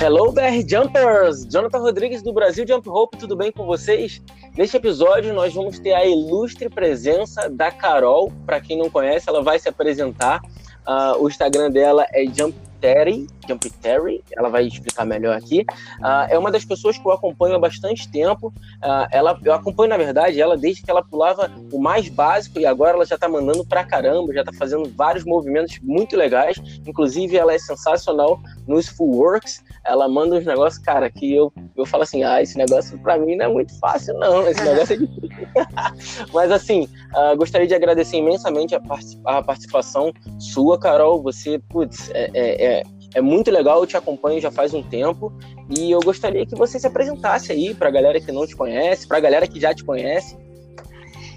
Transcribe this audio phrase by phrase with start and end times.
[0.00, 1.46] Hello, BR Jumpers!
[1.48, 4.20] Jonathan Rodrigues do Brasil Jump Rope, tudo bem com vocês?
[4.56, 8.32] Neste episódio, nós vamos ter a ilustre presença da Carol.
[8.44, 10.42] Para quem não conhece, ela vai se apresentar.
[10.86, 15.60] Uh, o Instagram dela é Jump Terry, Jump Terry, ela vai explicar melhor aqui.
[16.00, 18.48] Uh, é uma das pessoas que eu acompanho há bastante tempo.
[18.82, 22.66] Uh, ela, eu acompanho, na verdade, ela desde que ela pulava o mais básico e
[22.66, 26.60] agora ela já tá mandando pra caramba, já tá fazendo vários movimentos muito legais.
[26.84, 29.62] Inclusive, ela é sensacional nos full works.
[29.84, 33.36] Ela manda uns negócios, cara, que eu, eu falo assim: ah, esse negócio pra mim
[33.36, 34.48] não é muito fácil, não.
[34.48, 35.30] Esse negócio é difícil.
[36.34, 41.22] Mas, assim, uh, gostaria de agradecer imensamente a, part a participação sua, Carol.
[41.22, 42.82] Você, putz, é, é, é
[43.14, 45.32] é muito legal, eu te acompanho já faz um tempo
[45.68, 49.06] e eu gostaria que você se apresentasse aí para a galera que não te conhece,
[49.06, 50.36] para a galera que já te conhece.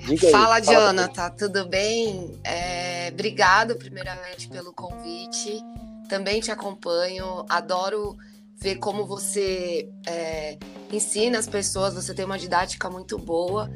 [0.06, 2.32] Diga fala, aí, fala Jonathan, tudo bem?
[2.44, 5.60] É, obrigado, primeiramente, pelo convite.
[6.08, 8.16] Também te acompanho, adoro
[8.58, 10.58] ver como você é,
[10.92, 13.70] ensina as pessoas, você tem uma didática muito boa.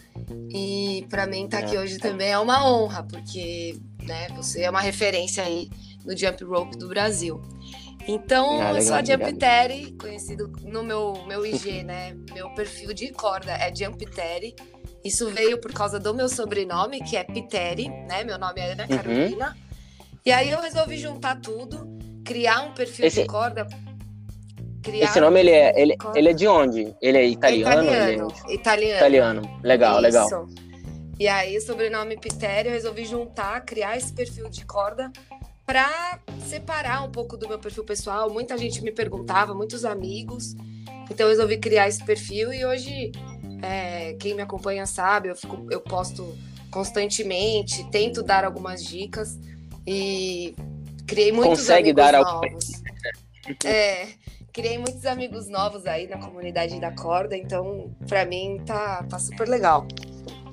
[0.50, 1.80] E para mim estar tá aqui é.
[1.80, 5.70] hoje também é uma honra, porque né, você é uma referência aí
[6.06, 7.42] no jump rope do Brasil.
[8.08, 12.16] Então, ah, eu sou a Jump Terry, conhecido no meu, meu IG, né?
[12.34, 14.56] Meu perfil de corda é Jump Terry.
[15.04, 18.24] Isso veio por causa do meu sobrenome, que é Piteri, né?
[18.24, 18.98] Meu nome é Ana uhum.
[18.98, 19.48] Carolina.
[19.50, 20.10] Uhum.
[20.26, 21.88] E aí eu resolvi juntar tudo,
[22.26, 23.22] criar um perfil Esse...
[23.22, 23.68] de corda.
[24.92, 26.96] Esse nome, ele é, ele, ele é de onde?
[27.02, 27.84] Ele é italiano?
[27.84, 28.34] Italiano.
[28.46, 28.56] Ele é...
[28.56, 28.98] Italiano.
[28.98, 29.60] Italiano.
[29.62, 30.02] Legal, Isso.
[30.02, 30.48] legal.
[31.20, 35.12] E aí, o sobrenome Piteri, eu resolvi juntar, criar esse perfil de corda
[35.70, 36.18] para
[36.48, 38.28] separar um pouco do meu perfil pessoal.
[38.32, 40.56] Muita gente me perguntava, muitos amigos.
[41.12, 43.12] Então eu resolvi criar esse perfil e hoje
[43.62, 46.36] é, quem me acompanha sabe, eu, fico, eu posto
[46.72, 49.38] constantemente, tento dar algumas dicas
[49.86, 50.56] e
[51.06, 52.72] criei muitos Consegue amigos dar novos.
[53.64, 54.08] é,
[54.52, 59.48] criei muitos amigos novos aí na comunidade da corda, então para mim tá, tá super
[59.48, 59.88] legal.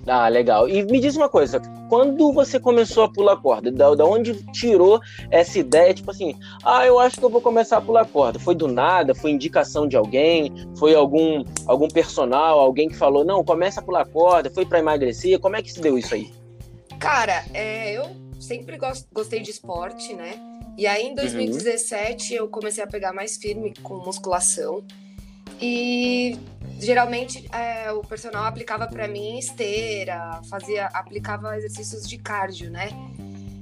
[0.07, 0.69] Ah, legal.
[0.69, 5.01] E me diz uma coisa, quando você começou a pular corda, da, da onde tirou
[5.31, 6.35] essa ideia, tipo assim,
[6.65, 8.39] ah, eu acho que eu vou começar a pular corda?
[8.39, 9.15] Foi do nada?
[9.15, 10.53] Foi indicação de alguém?
[10.79, 14.49] Foi algum algum personal, alguém que falou, não, começa a pular corda?
[14.49, 15.41] Foi para emagrecer?
[15.41, 16.31] Como é que se deu isso aí?
[17.01, 18.07] Cara, é, eu
[18.39, 20.35] sempre gost, gostei de esporte, né?
[20.79, 22.39] E aí em 2017 uhum.
[22.39, 24.85] eu comecei a pegar mais firme com musculação.
[25.61, 26.39] E
[26.79, 32.91] geralmente é, o personal aplicava para mim esteira, fazia, aplicava exercícios de cardio, né?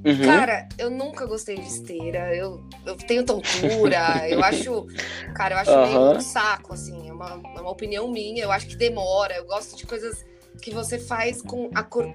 [0.04, 0.22] Uhum.
[0.22, 4.86] Cara, eu nunca gostei de esteira, eu, eu tenho tontura, eu acho,
[5.34, 5.86] cara, eu acho uhum.
[5.86, 9.46] meio um saco, assim, é uma, é uma opinião minha, eu acho que demora, eu
[9.46, 10.22] gosto de coisas
[10.60, 12.12] que você faz com, a, com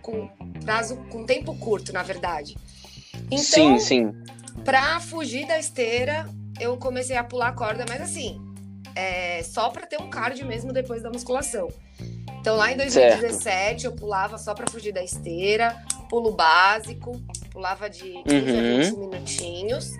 [0.64, 2.56] prazo, com tempo curto, na verdade.
[3.26, 4.14] Então, sim, sim.
[4.64, 6.30] Pra fugir da esteira,
[6.60, 8.40] eu comecei a pular corda, mas assim,
[9.00, 11.70] é, só para ter um cardio mesmo depois da musculação.
[12.42, 13.84] Então lá em 2017 certo.
[13.86, 15.78] eu pulava só para fugir da esteira,
[16.10, 17.22] pulo básico,
[17.52, 18.58] pulava de 15 uhum.
[18.58, 19.92] a 20 minutinhos.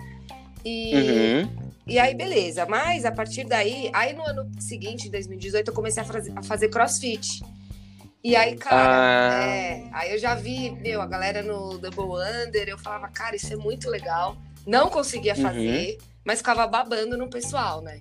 [0.62, 1.72] E, uhum.
[1.86, 2.66] e aí, beleza.
[2.66, 6.42] Mas a partir daí, aí no ano seguinte, em 2018, eu comecei a fazer, a
[6.42, 7.42] fazer crossfit.
[8.22, 9.46] E aí, cara, ah.
[9.46, 13.50] é, aí eu já vi, meu, a galera no Double Under, eu falava, cara, isso
[13.50, 14.36] é muito legal.
[14.66, 15.42] Não conseguia uhum.
[15.42, 16.06] fazer, uhum.
[16.26, 17.98] mas ficava babando no pessoal, né?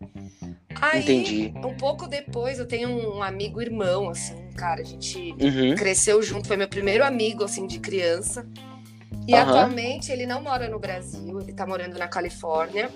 [0.81, 1.53] Aí, Entendi.
[1.55, 5.75] um pouco depois, eu tenho um amigo irmão, assim, cara, a gente uhum.
[5.75, 8.47] cresceu junto, foi meu primeiro amigo, assim, de criança.
[9.27, 9.39] E uhum.
[9.39, 12.89] atualmente ele não mora no Brasil, ele tá morando na Califórnia.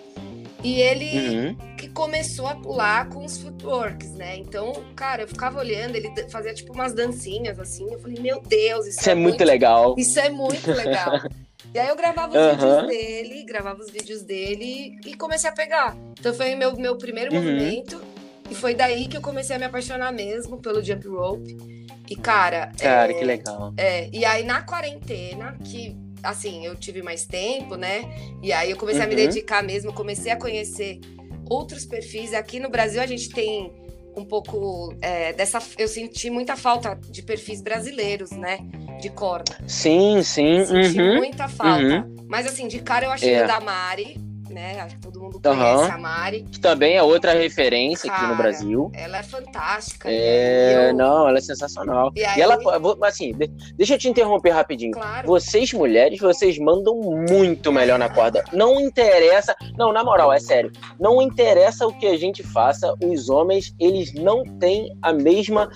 [0.64, 1.56] E ele uhum.
[1.76, 4.38] que começou a pular com os footworks, né?
[4.38, 7.92] Então, cara, eu ficava olhando, ele fazia tipo umas dancinhas assim.
[7.92, 9.94] Eu falei, meu Deus, isso, isso é, é, muito legal.
[9.98, 11.20] Isso é muito legal.
[11.74, 12.52] E aí eu gravava os uhum.
[12.52, 15.98] vídeos dele, gravava os vídeos dele e comecei a pegar.
[16.20, 17.42] Então foi meu, meu primeiro uhum.
[17.42, 18.02] movimento.
[18.50, 21.58] E foi daí que eu comecei a me apaixonar mesmo pelo jump rope.
[22.10, 22.72] E, cara.
[22.80, 23.74] Cara, é, que legal.
[23.76, 28.04] É, e aí na quarentena, que assim, eu tive mais tempo, né?
[28.42, 29.08] E aí eu comecei uhum.
[29.08, 29.28] a me uhum.
[29.28, 31.00] dedicar mesmo, comecei a conhecer
[31.50, 32.34] outros perfis.
[32.34, 33.72] Aqui no Brasil a gente tem
[34.16, 35.60] um pouco é, dessa.
[35.78, 38.60] Eu senti muita falta de perfis brasileiros, né?
[39.02, 39.58] De corda.
[39.68, 40.66] Sim, sim.
[40.66, 41.84] Senti uhum, muita falta.
[41.84, 42.16] Uhum.
[42.28, 43.44] Mas assim, de cara eu achei é.
[43.44, 44.18] o da Mari,
[44.54, 44.80] né?
[44.82, 45.92] Acho que todo mundo conhece uhum.
[45.92, 46.44] a Mari.
[46.44, 48.92] Que também é outra referência Cara, aqui no Brasil.
[48.94, 50.10] Ela é fantástica.
[50.10, 50.90] É, né?
[50.90, 50.94] eu...
[50.94, 52.12] não, ela é sensacional.
[52.16, 52.38] E, aí...
[52.38, 52.58] e, ela,
[53.04, 53.34] assim,
[53.76, 54.92] deixa eu te interromper rapidinho.
[54.92, 55.28] Claro.
[55.28, 56.96] Vocês mulheres, vocês mandam
[57.30, 58.44] muito melhor na corda.
[58.54, 60.72] Não interessa, não, na moral, é sério.
[61.00, 65.70] Não interessa o que a gente faça, os homens, eles não têm a mesma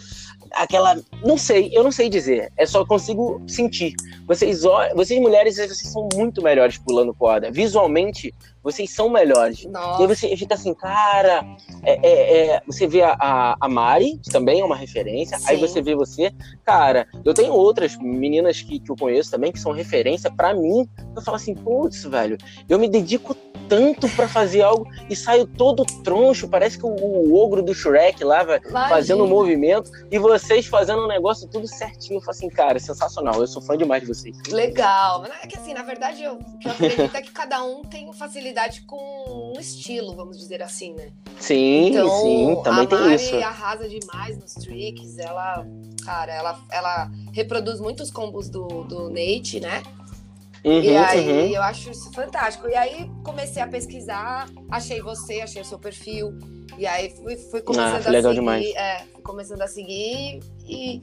[0.51, 0.99] aquela.
[1.23, 2.51] Não sei, eu não sei dizer.
[2.57, 3.93] É só consigo sentir.
[4.25, 4.63] Vocês,
[4.95, 7.51] vocês mulheres, vocês são muito melhores pulando corda.
[7.51, 8.33] Visualmente,
[8.67, 9.63] vocês são melhores.
[9.63, 10.01] Nossa.
[10.01, 11.45] E aí você fica assim, cara.
[11.83, 15.39] É, é, é, você vê a, a, Mari, que também é uma referência.
[15.39, 15.45] Sim.
[15.47, 16.33] Aí você vê você.
[16.65, 20.85] Cara, eu tenho outras meninas que, que eu conheço também, que são referência para mim.
[21.15, 22.37] Eu falo assim, putz, velho,
[22.67, 23.33] eu me dedico
[23.69, 28.23] tanto para fazer algo e saio todo troncho, parece que o, o ogro do Shrek
[28.23, 28.45] lá
[28.89, 32.17] fazendo um movimento e vocês fazendo um negócio tudo certinho.
[32.17, 34.37] Eu falo assim, cara, sensacional, eu sou fã demais de vocês.
[34.49, 37.81] Legal, é que assim, na verdade, eu, o que eu acredito é que cada um
[37.81, 41.11] tem facilidade com um estilo, vamos dizer assim, né?
[41.39, 43.35] Sim, então, sim, também a tem Mari isso.
[43.35, 45.65] arrasa demais nos tricks, ela,
[46.03, 49.83] cara, ela, ela reproduz muitos combos do, do Nate, né?
[50.67, 51.55] Uhum, e aí uhum.
[51.55, 52.67] eu acho isso fantástico.
[52.67, 56.37] E aí comecei a pesquisar, achei você, achei o seu perfil.
[56.77, 58.39] E aí fui, fui começando ah, a legal seguir.
[58.41, 58.75] Demais.
[58.75, 61.01] É, fui começando a seguir e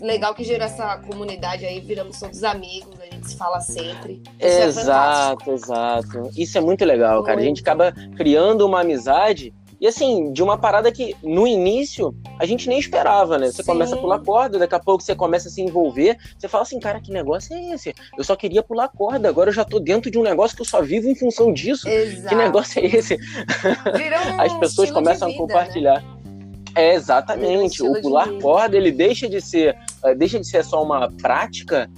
[0.00, 4.22] legal que gerou essa comunidade aí, viramos todos amigos, a gente se fala sempre.
[4.38, 6.30] Isso é exato, é exato.
[6.36, 7.26] Isso é muito legal, muito.
[7.26, 7.40] cara.
[7.40, 12.44] A gente acaba criando uma amizade e assim, de uma parada que no início a
[12.44, 13.46] gente nem esperava, né?
[13.46, 13.70] Você Sim.
[13.70, 16.80] começa a pular corda, daqui a pouco você começa a se envolver, você fala assim,
[16.80, 17.94] cara, que negócio é esse?
[18.16, 20.66] Eu só queria pular corda, agora eu já tô dentro de um negócio que eu
[20.66, 21.88] só vivo em função disso.
[21.88, 22.28] Exato.
[22.28, 23.14] Que negócio é esse?
[23.16, 25.54] Um As pessoas começam vida, a né?
[25.54, 26.02] compartilhar.
[26.02, 26.18] Né?
[26.74, 27.82] É, exatamente.
[27.82, 31.90] Um o pular corda, ele deixa de ser, eh, deixa de ser só uma prática,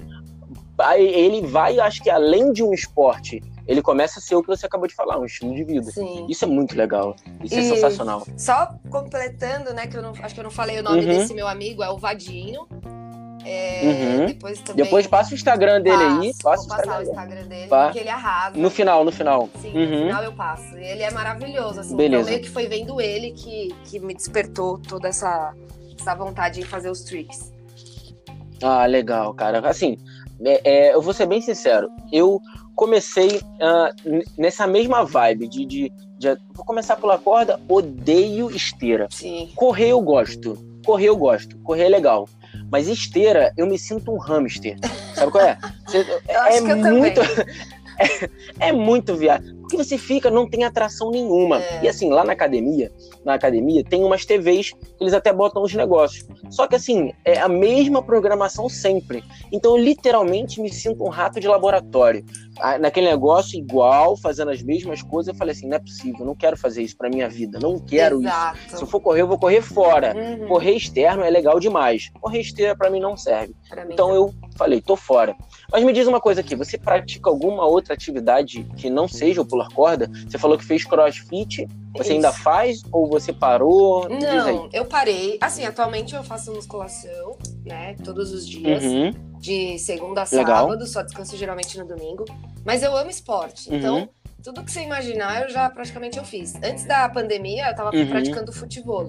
[0.96, 4.66] ele vai, acho que além de um esporte, ele começa a ser o que você
[4.66, 5.92] acabou de falar, um estilo de vida.
[5.92, 6.26] Sim.
[6.28, 7.14] Isso é muito legal.
[7.40, 8.26] Isso é e é sensacional.
[8.36, 11.06] Só completando, né, que eu não, acho que eu não falei o nome uhum.
[11.06, 12.66] desse meu amigo, é o Vadinho.
[13.44, 14.26] É, uhum.
[14.26, 14.84] depois, também...
[14.84, 16.32] depois passa o Instagram dele passo, aí.
[16.42, 17.84] Passa o Instagram, o Instagram dele, Pá.
[17.84, 18.58] porque ele arrasa.
[18.58, 19.48] No final, no final.
[19.62, 19.90] Sim, uhum.
[19.90, 20.76] no final eu passo.
[20.76, 21.78] Ele é maravilhoso.
[21.78, 22.22] Assim, Beleza.
[22.22, 25.54] Então meio que foi vendo ele que, que me despertou toda essa,
[25.96, 27.52] essa vontade de fazer os tricks.
[28.60, 29.66] Ah, legal, cara.
[29.66, 29.96] Assim,
[30.44, 31.88] é, é, eu vou ser bem sincero.
[32.12, 32.40] Eu
[32.74, 39.08] comecei uh, nessa mesma vibe de, de, de, Vou começar a pular corda, odeio esteira.
[39.10, 39.50] Sim.
[39.54, 40.58] Correr eu gosto.
[40.84, 41.58] Correr eu gosto.
[41.58, 42.28] Correr é legal.
[42.70, 44.76] Mas esteira, eu me sinto um hamster.
[45.14, 45.58] Sabe qual é?
[46.28, 47.20] é muito.
[48.60, 49.59] é, é muito viado.
[49.70, 51.60] Porque você fica, não tem atração nenhuma.
[51.62, 51.84] É.
[51.84, 52.90] E assim, lá na academia,
[53.24, 56.26] na academia, tem umas TVs que eles até botam os negócios.
[56.50, 59.22] Só que assim, é a mesma programação sempre.
[59.52, 62.24] Então eu literalmente me sinto um rato de laboratório.
[62.78, 66.58] Naquele negócio igual, fazendo as mesmas coisas, eu falei assim, não é possível, não quero
[66.58, 68.58] fazer isso para minha vida, não quero Exato.
[68.66, 68.76] isso.
[68.76, 70.14] Se eu for correr, eu vou correr fora.
[70.14, 70.48] Uhum.
[70.48, 72.10] Correr externo é legal demais.
[72.20, 73.54] Correr esteira para mim não serve.
[73.74, 75.34] Mim então eu falei, tô fora.
[75.72, 79.46] Mas me diz uma coisa aqui, você pratica alguma outra atividade que não seja o
[79.60, 80.10] pular corda?
[80.28, 82.12] Você falou que fez crossfit, você Isso.
[82.12, 84.08] ainda faz ou você parou?
[84.08, 85.38] Não, eu parei.
[85.40, 89.12] Assim, atualmente eu faço musculação, né, todos os dias, uhum.
[89.38, 90.68] de segunda a Legal.
[90.68, 92.24] sábado, só descanso geralmente no domingo.
[92.64, 93.76] Mas eu amo esporte, uhum.
[93.76, 94.08] então
[94.42, 96.54] tudo que você imaginar eu já praticamente eu fiz.
[96.56, 98.08] Antes da pandemia, eu tava uhum.
[98.08, 99.06] praticando futebol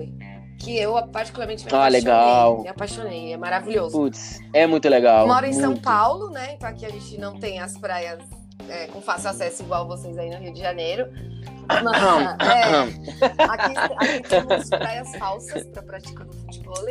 [0.59, 2.01] que eu particularmente me ah, apaixonei.
[2.01, 2.62] legal.
[2.62, 3.97] Me apaixonei, é maravilhoso.
[3.97, 5.27] Putz, é muito legal.
[5.27, 5.62] Moro em muito.
[5.62, 6.54] São Paulo, né?
[6.54, 8.21] Então aqui a gente não tem as praias
[8.69, 11.07] é, com fácil acesso igual vocês aí no Rio de Janeiro.
[11.71, 16.85] Mas, é, aqui, aqui temos praias falsas para praticando futebol.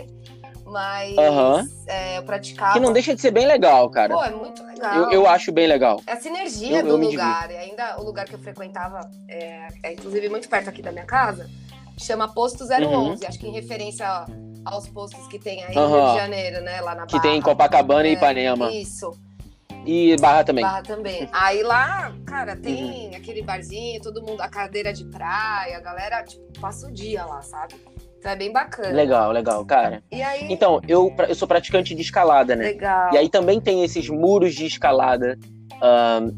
[0.65, 1.69] Mas uhum.
[1.89, 2.75] é, eu praticava.
[2.75, 4.15] Que não deixa de ser bem legal, cara.
[4.15, 4.95] Pô, é muito legal.
[4.95, 6.01] Eu, eu acho bem legal.
[6.07, 7.51] É a sinergia eu, do eu lugar.
[7.51, 11.05] E ainda o lugar que eu frequentava é, é, inclusive, muito perto aqui da minha
[11.05, 11.51] casa
[11.99, 13.19] chama Posto 011, uhum.
[13.27, 14.07] acho que em referência
[14.65, 15.89] aos postos que tem aí uhum.
[15.89, 16.81] no Rio de Janeiro, né?
[16.81, 18.73] Lá na Que tem em Copacabana é, e Ipanema.
[18.73, 19.13] Isso.
[19.87, 20.65] E Barra também.
[20.65, 21.29] Barra também.
[21.33, 23.17] Aí lá, cara, tem uhum.
[23.17, 27.43] aquele barzinho, todo mundo, a cadeira de praia, a galera, tipo, passa o dia lá,
[27.43, 27.75] sabe?
[28.19, 28.91] Então é bem bacana.
[28.91, 30.03] Legal, legal, cara.
[30.13, 30.53] E aí...
[30.53, 32.65] Então, eu, eu sou praticante de escalada, né?
[32.65, 33.15] Legal.
[33.15, 35.39] E aí também tem esses muros de escalada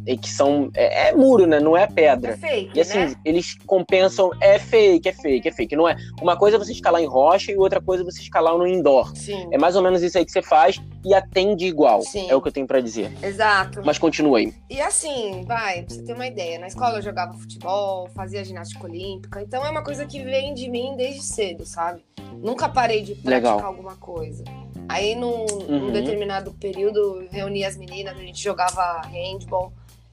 [0.06, 0.70] E que são.
[0.74, 1.60] É, é, muro, né?
[1.60, 2.32] Não é pedra.
[2.32, 3.14] É fake, e assim, né?
[3.24, 4.30] eles compensam.
[4.40, 5.76] É fake, é fake, é fake.
[5.76, 5.96] Não é.
[6.20, 9.16] Uma coisa é você escalar em rocha e outra coisa é você escalar no indoor.
[9.16, 9.48] Sim.
[9.50, 12.02] É mais ou menos isso aí que você faz e atende igual.
[12.02, 12.28] Sim.
[12.30, 13.12] É o que eu tenho para dizer.
[13.22, 13.82] Exato.
[13.84, 14.54] Mas continua aí.
[14.70, 16.58] E assim, vai, pra você ter uma ideia.
[16.58, 19.42] Na escola eu jogava futebol, fazia ginástica olímpica.
[19.42, 22.04] Então é uma coisa que vem de mim desde cedo, sabe?
[22.34, 23.64] Nunca parei de praticar Legal.
[23.64, 24.44] alguma coisa.
[24.92, 25.78] Aí, num, uhum.
[25.86, 29.72] num determinado período, reunia as meninas, a gente jogava handball.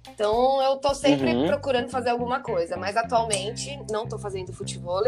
[0.09, 1.47] Então, eu tô sempre uhum.
[1.47, 2.77] procurando fazer alguma coisa.
[2.77, 5.03] Mas atualmente, não tô fazendo futebol,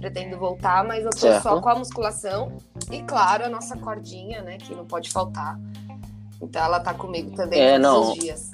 [0.00, 1.44] pretendo voltar, mas eu tô certo.
[1.44, 2.58] só com a musculação.
[2.90, 5.56] E, claro, a nossa cordinha, né, que não pode faltar.
[6.42, 8.12] Então, ela tá comigo também é, todos não.
[8.12, 8.50] os dias.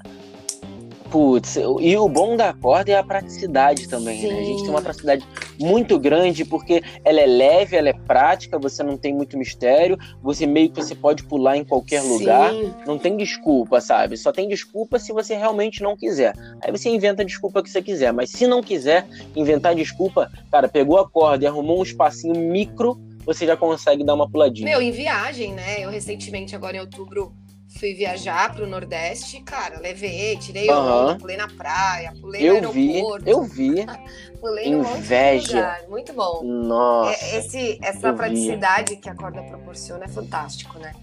[1.13, 4.29] Putz, e o bom da corda é a praticidade também, Sim.
[4.29, 4.41] né?
[4.41, 5.29] A gente tem uma praticidade
[5.61, 10.47] muito grande, porque ela é leve, ela é prática, você não tem muito mistério, você
[10.47, 12.09] meio que você pode pular em qualquer Sim.
[12.09, 12.51] lugar,
[12.87, 14.17] não tem desculpa, sabe?
[14.17, 16.33] Só tem desculpa se você realmente não quiser.
[16.63, 20.67] Aí você inventa a desculpa que você quiser, mas se não quiser inventar desculpa, cara,
[20.67, 24.67] pegou a corda e arrumou um espacinho micro, você já consegue dar uma puladinha.
[24.67, 25.85] Meu, em viagem, né?
[25.85, 27.35] Eu recentemente, agora em outubro,
[27.79, 30.77] fui viajar pro Nordeste, cara, levei, tirei uhum.
[30.77, 33.25] onda, pulei na praia, pulei eu no aeroporto.
[33.25, 33.87] Vi, eu vi.
[34.41, 35.81] pulei Inveja.
[35.87, 36.43] Um Muito bom.
[36.43, 37.25] Nossa.
[37.25, 39.01] É, esse, essa praticidade vi.
[39.01, 40.95] que a corda proporciona é fantástico, né?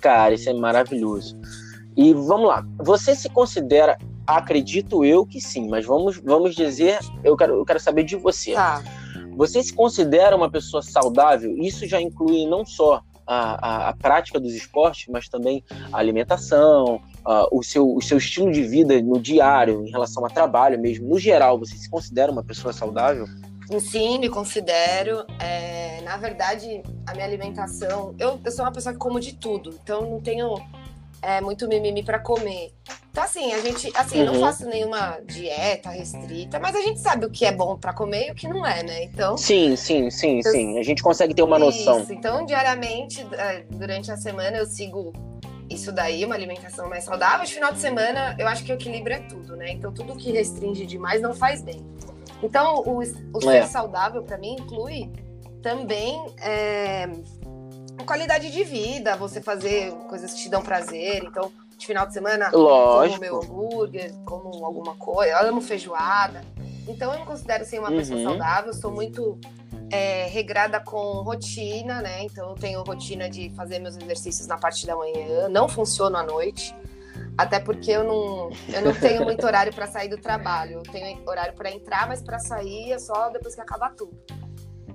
[0.00, 1.36] Cara, isso é maravilhoso.
[1.96, 2.64] E vamos lá.
[2.78, 7.80] Você se considera, acredito eu que sim, mas vamos, vamos dizer, eu quero, eu quero
[7.80, 8.52] saber de você.
[8.52, 8.82] Tá.
[9.36, 11.56] Você se considera uma pessoa saudável?
[11.58, 16.96] Isso já inclui não só a, a, a prática dos esportes, mas também a alimentação,
[17.26, 21.08] uh, o, seu, o seu estilo de vida no diário, em relação ao trabalho mesmo.
[21.08, 23.26] No geral, você se considera uma pessoa saudável?
[23.80, 25.24] Sim, me considero.
[25.40, 28.14] É, na verdade, a minha alimentação.
[28.18, 30.54] Eu, eu sou uma pessoa que como de tudo, então não tenho
[31.22, 32.72] é, muito mimimi para comer.
[33.10, 34.26] Então, assim, a gente, assim, uhum.
[34.26, 38.28] não faço nenhuma dieta restrita, mas a gente sabe o que é bom para comer
[38.28, 39.04] e o que não é, né?
[39.04, 39.38] Então.
[39.38, 40.78] Sim, sim, sim, eu, sim.
[40.78, 41.84] A gente consegue ter uma isso.
[41.86, 42.06] noção.
[42.10, 45.14] Então, diariamente, é, durante a semana, eu sigo
[45.70, 47.46] isso daí, uma alimentação mais saudável.
[47.46, 49.70] De final de semana, eu acho que o equilíbrio é tudo, né?
[49.70, 51.84] Então, tudo que restringe demais não faz bem.
[52.42, 53.66] Então, o, o ser é.
[53.66, 55.10] saudável, para mim, inclui
[55.62, 56.22] também.
[56.40, 57.08] É,
[58.04, 61.24] qualidade de vida, você fazer coisas que te dão prazer.
[61.24, 63.20] Então, de final de semana, Lógico.
[63.20, 66.42] como meu hambúrguer, como alguma coisa, eu amo feijoada.
[66.88, 67.96] Então eu me considero assim, uma uhum.
[67.96, 69.38] pessoa saudável, sou muito
[69.90, 72.22] é, regrada com rotina, né?
[72.22, 76.22] Então eu tenho rotina de fazer meus exercícios na parte da manhã, não funciono à
[76.22, 76.74] noite.
[77.36, 80.78] Até porque eu não, eu não tenho muito horário para sair do trabalho.
[80.78, 84.16] Eu tenho horário para entrar, mas para sair é só depois que acabar tudo.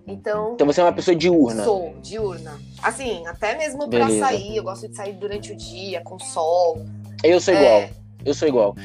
[0.08, 1.64] Então, então você é uma pessoa diurna?
[1.64, 2.60] Sou, diurna.
[2.82, 6.86] Assim, até mesmo para sair, eu gosto de sair durante o dia, com sol.
[7.24, 7.80] Eu sou igual.
[7.82, 7.90] É...
[8.26, 8.76] Eu sou igual.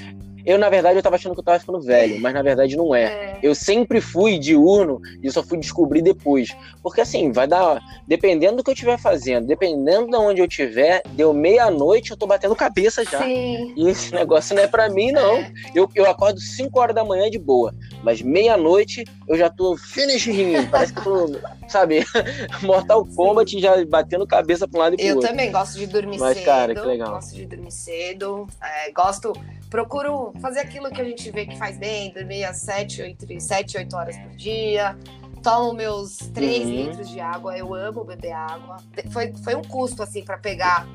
[0.46, 2.94] Eu, na verdade, eu tava achando que eu tava ficando velho, mas na verdade não
[2.94, 3.02] é.
[3.02, 3.38] é.
[3.42, 6.56] Eu sempre fui diurno e só fui descobrir depois.
[6.80, 7.82] Porque assim, vai dar.
[8.06, 12.28] Dependendo do que eu estiver fazendo, dependendo de onde eu estiver, deu meia-noite, eu tô
[12.28, 13.20] batendo cabeça já.
[13.20, 13.74] Sim.
[13.76, 15.38] E esse negócio não é pra mim, não.
[15.38, 15.52] É.
[15.74, 17.74] Eu, eu acordo 5 horas da manhã de boa.
[18.04, 20.64] Mas meia-noite eu já tô finish him.
[20.70, 22.06] Parece que eu tô, sabe,
[22.62, 25.28] Mortal Kombat já batendo cabeça pra um lado e pro eu outro.
[25.28, 26.46] Eu também gosto de dormir mas, cedo.
[26.46, 27.14] cara, que legal.
[27.14, 28.46] Gosto de dormir cedo.
[28.62, 29.32] É, gosto
[29.70, 33.78] procuro fazer aquilo que a gente vê que faz bem, dormir às 7, 8, 7
[33.78, 34.96] 8 horas por dia.
[35.42, 36.70] Tomo meus 3 uhum.
[36.72, 38.78] litros de água, eu amo beber água.
[39.12, 40.86] Foi, foi um custo, assim, para pegar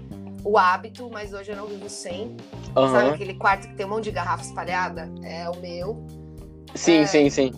[0.44, 2.36] o hábito, mas hoje eu não vivo sem.
[2.76, 2.92] Uhum.
[2.92, 5.10] Sabe aquele quarto que tem um monte de garrafa espalhada?
[5.24, 6.06] É o meu.
[6.76, 7.52] Sim, é, sim, sim.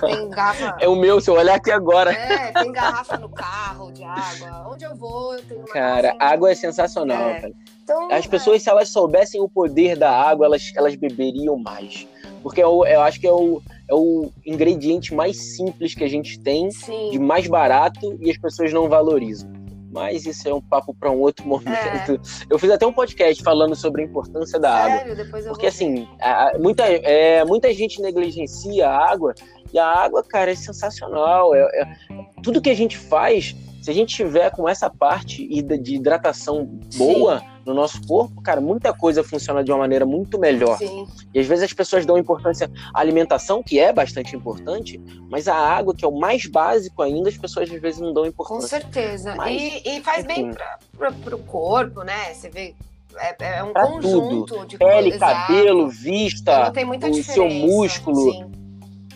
[0.00, 0.76] Tem garrafa.
[0.80, 2.12] É o meu, se eu olhar aqui agora.
[2.12, 4.68] É, tem garrafa no carro de água.
[4.70, 7.40] Onde eu vou, eu tenho uma Cara, água é sensacional, é.
[7.40, 7.52] cara.
[7.82, 8.58] Então, As pessoas, é...
[8.60, 12.06] se elas soubessem o poder da água, elas, elas beberiam mais.
[12.42, 16.08] Porque eu, é eu acho que é o, é o ingrediente mais simples que a
[16.08, 17.10] gente tem, Sim.
[17.10, 19.55] de mais barato, e as pessoas não valorizam
[19.96, 22.12] mas isso é um papo para um outro momento.
[22.12, 22.46] É.
[22.50, 25.12] Eu fiz até um podcast falando sobre a importância da Sério?
[25.12, 25.24] água.
[25.24, 29.34] Depois eu porque assim, a, muita, é, muita gente negligencia a água,
[29.72, 31.54] e a água, cara, é sensacional.
[31.54, 31.96] É, é,
[32.42, 35.46] tudo que a gente faz, se a gente tiver com essa parte
[35.80, 37.40] de hidratação boa.
[37.40, 40.78] Sim no nosso corpo, cara, muita coisa funciona de uma maneira muito melhor.
[40.78, 41.06] Sim.
[41.34, 45.56] E às vezes as pessoas dão importância à alimentação, que é bastante importante, mas a
[45.56, 48.78] água, que é o mais básico ainda, as pessoas às vezes não dão importância.
[48.78, 49.34] Com certeza.
[49.34, 50.52] Mas, e, e, faz bem
[50.96, 52.32] para o corpo, né?
[52.32, 52.74] Você vê
[53.18, 54.66] é, é um pra conjunto tudo.
[54.66, 55.46] de pele, exato.
[55.46, 56.72] cabelo, vista,
[57.10, 58.52] o seu músculo, sim.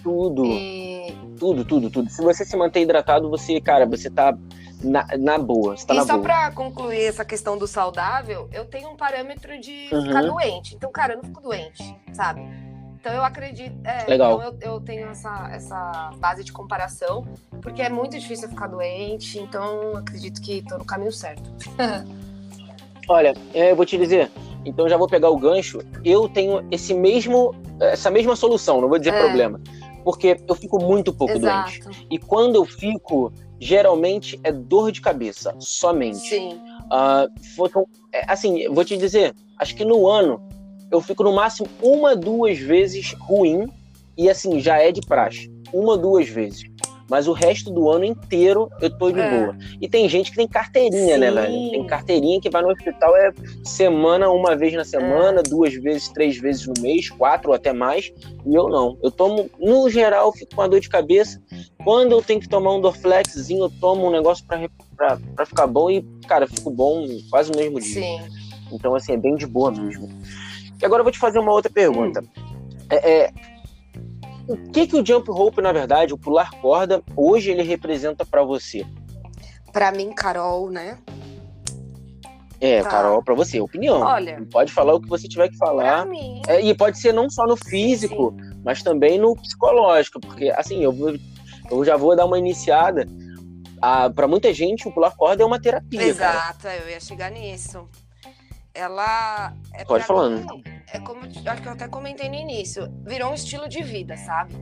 [0.02, 0.45] tudo.
[0.45, 1.14] E...
[1.38, 2.11] Tudo, tudo, tudo.
[2.11, 4.37] Se você se manter hidratado, você, cara, você tá
[4.82, 5.76] na, na boa.
[5.76, 6.22] Você tá e na só boa.
[6.22, 10.02] pra concluir essa questão do saudável, eu tenho um parâmetro de uhum.
[10.02, 10.75] ficar doente.
[10.75, 12.42] Então, cara, eu não fico doente, sabe?
[13.00, 13.75] Então eu acredito.
[13.84, 14.34] É, Legal.
[14.34, 17.26] Então eu, eu, tenho essa, essa base de comparação,
[17.62, 21.50] porque é muito difícil eu ficar doente, então acredito que tô no caminho certo.
[23.08, 24.30] Olha, é, eu vou te dizer,
[24.64, 25.80] então já vou pegar o gancho.
[26.04, 29.18] Eu tenho esse mesmo, essa mesma solução, não vou dizer é.
[29.18, 29.60] problema.
[30.04, 31.70] Porque eu fico muito pouco Exato.
[31.80, 32.06] doente.
[32.10, 36.19] E quando eu fico, geralmente é dor de cabeça, somente.
[36.19, 36.59] Sim.
[36.87, 37.87] Uh,
[38.26, 40.40] assim, vou te dizer, acho que no ano
[40.90, 43.69] eu fico no máximo uma, duas vezes ruim,
[44.17, 45.50] e assim, já é de praxe.
[45.73, 46.69] Uma, duas vezes.
[47.11, 49.31] Mas o resto do ano inteiro eu tô de é.
[49.31, 49.59] boa.
[49.81, 51.19] E tem gente que tem carteirinha, Sim.
[51.19, 51.71] né, velho?
[51.71, 53.33] Tem carteirinha que vai no hospital é
[53.64, 55.43] semana, uma vez na semana, é.
[55.43, 58.12] duas vezes, três vezes no mês, quatro ou até mais.
[58.47, 58.97] E eu não.
[59.02, 61.43] Eu tomo, no geral, fico com a dor de cabeça.
[61.83, 66.02] Quando eu tenho que tomar um Dorflexzinho, eu tomo um negócio pra ficar bom e,
[66.29, 68.02] cara, fico bom quase no mesmo dia.
[68.02, 68.21] Sim.
[68.73, 70.09] Então, assim, é bem de boa mesmo.
[70.81, 72.21] E agora eu vou te fazer uma outra pergunta.
[72.21, 72.50] Hum.
[72.88, 73.31] É, é,
[74.52, 78.42] o que que o jump rope, na verdade, o pular corda, hoje ele representa para
[78.42, 78.85] você?
[79.73, 80.99] Para mim, Carol, né?
[82.61, 82.90] É, tá.
[82.90, 84.00] Carol, para você, opinião.
[84.00, 86.04] Olha, pode falar o que você tiver que falar.
[86.07, 86.42] Mim...
[86.47, 90.83] É, e pode ser não só no físico, sim, mas também no psicológico, porque assim,
[90.83, 90.95] eu,
[91.71, 93.07] eu já vou dar uma iniciada.
[94.14, 96.02] Para muita gente, o pular corda é uma terapia.
[96.02, 96.76] Exato, cara.
[96.76, 97.88] eu ia chegar nisso
[98.80, 99.54] ela.
[99.75, 100.54] É Pode falando.
[100.54, 104.16] Mim, é como acho que eu até comentei no início, virou um estilo de vida,
[104.16, 104.54] sabe?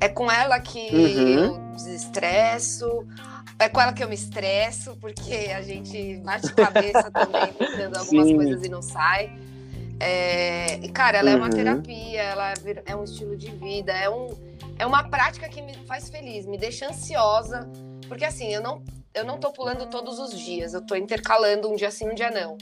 [0.00, 1.44] É com ela que uhum.
[1.44, 3.06] eu desestresso,
[3.58, 8.28] é com ela que eu me estresso, porque a gente bate cabeça também tentando algumas
[8.28, 8.36] Sim.
[8.36, 9.32] coisas e não sai.
[9.98, 11.34] É, e, cara, ela uhum.
[11.34, 11.52] é uma uhum.
[11.52, 12.52] terapia, ela
[12.84, 14.28] é um estilo de vida, é, um,
[14.78, 17.66] é uma prática que me faz feliz, me deixa ansiosa,
[18.06, 18.84] porque assim, eu não,
[19.14, 22.30] eu não tô pulando todos os dias, eu tô intercalando um dia sim, um dia
[22.30, 22.58] não.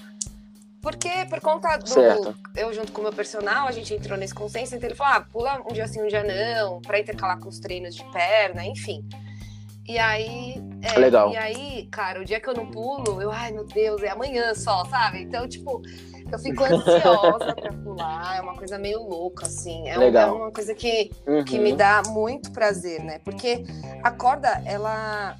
[0.84, 1.88] Porque, por conta do.
[1.88, 2.36] Certo.
[2.54, 5.20] Eu, junto com o meu personal, a gente entrou nesse consenso, então ele falou: ah,
[5.22, 9.02] pula um dia sim, um dia não, pra intercalar com os treinos de perna, enfim.
[9.88, 10.62] E aí.
[10.82, 11.32] É, Legal.
[11.32, 14.54] E aí, cara, o dia que eu não pulo, eu, ai meu Deus, é amanhã
[14.54, 15.22] só, sabe?
[15.22, 15.80] Então, tipo,
[16.30, 19.88] eu fico ansiosa pra pular, é uma coisa meio louca, assim.
[19.88, 20.34] É, Legal.
[20.34, 21.44] Um, é uma coisa que, uhum.
[21.44, 21.76] que me uhum.
[21.78, 23.20] dá muito prazer, né?
[23.24, 23.64] Porque
[24.02, 25.34] a corda, ela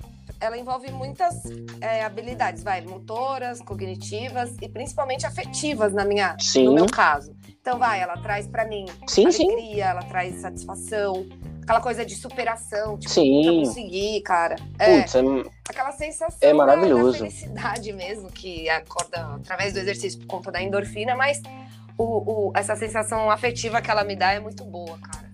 [0.45, 1.43] ela envolve muitas
[1.81, 6.65] é, habilidades, vai, motoras, cognitivas e principalmente afetivas na minha, sim.
[6.65, 7.35] no meu caso.
[7.61, 9.81] Então, vai, ela traz para mim sim, alegria, sim.
[9.81, 11.27] ela traz satisfação,
[11.63, 13.65] aquela coisa de superação, tipo, sim.
[13.65, 14.57] conseguir, cara.
[14.79, 15.21] É, Putz, é,
[15.69, 17.05] aquela sensação é maravilhoso.
[17.05, 21.41] Da, da felicidade mesmo, que acorda através do exercício por conta da endorfina, mas
[21.97, 25.25] o, o, essa sensação afetiva que ela me dá é muito boa, cara.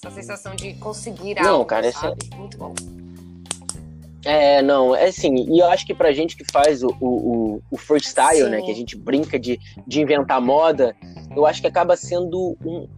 [0.00, 2.16] Essa sensação de conseguir Não, algo, cara, sabe?
[2.32, 2.36] É...
[2.36, 2.74] Muito bom.
[4.24, 7.76] É, não, é assim, e eu acho que pra gente que faz o, o, o
[7.76, 8.50] freestyle, Sim.
[8.50, 10.96] né, que a gente brinca de, de inventar moda,
[11.34, 12.88] eu acho que acaba sendo um,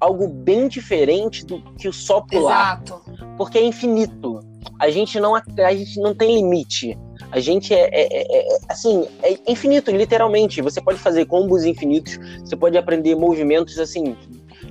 [0.00, 2.82] algo bem diferente do que o só pular.
[2.84, 3.02] Exato.
[3.36, 4.40] Porque é infinito.
[4.78, 6.96] A gente não, a gente não tem limite.
[7.30, 10.60] A gente é, é, é, é, assim, é infinito, literalmente.
[10.62, 14.16] Você pode fazer combos infinitos, você pode aprender movimentos assim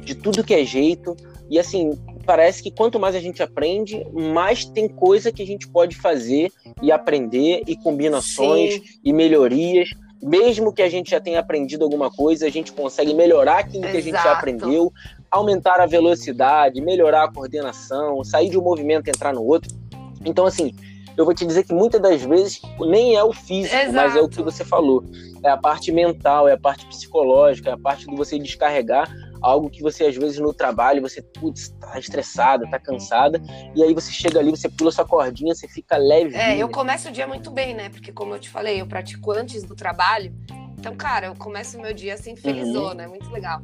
[0.02, 1.16] de tudo que é jeito.
[1.50, 1.92] E assim,
[2.26, 6.52] parece que quanto mais a gente aprende, mais tem coisa que a gente pode fazer
[6.82, 8.82] e aprender, e combinações Sim.
[9.04, 9.90] e melhorias.
[10.22, 13.92] Mesmo que a gente já tenha aprendido alguma coisa, a gente consegue melhorar aquilo Exato.
[13.92, 14.92] que a gente já aprendeu,
[15.30, 19.70] aumentar a velocidade, melhorar a coordenação, sair de um movimento e entrar no outro.
[20.26, 20.74] Então, assim,
[21.18, 23.94] eu vou te dizer que muitas das vezes nem é o físico, Exato.
[23.94, 25.04] mas é o que você falou.
[25.44, 29.10] É a parte mental, é a parte psicológica, é a parte de você descarregar
[29.46, 33.40] algo que você, às vezes, no trabalho, você, putz, tá estressada, tá cansada,
[33.76, 36.36] e aí você chega ali, você pula sua cordinha, você fica leve.
[36.36, 37.90] É, eu começo o dia muito bem, né?
[37.90, 40.34] Porque, como eu te falei, eu pratico antes do trabalho.
[40.80, 43.06] Então, cara, eu começo o meu dia assim, felizona, uhum.
[43.06, 43.62] é muito legal.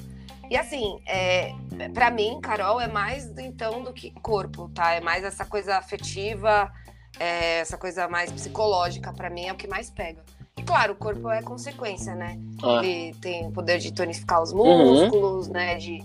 [0.50, 1.54] E assim, é,
[1.94, 4.94] para mim, Carol, é mais então do que corpo, tá?
[4.94, 6.72] É mais essa coisa afetiva,
[7.20, 10.24] é, essa coisa mais psicológica, para mim é o que mais pega.
[10.62, 12.40] E claro, o corpo é consequência, né?
[12.62, 12.86] Ah.
[12.86, 15.54] Ele tem o poder de tonificar os músculos, uhum.
[15.54, 15.76] né?
[15.76, 16.00] De,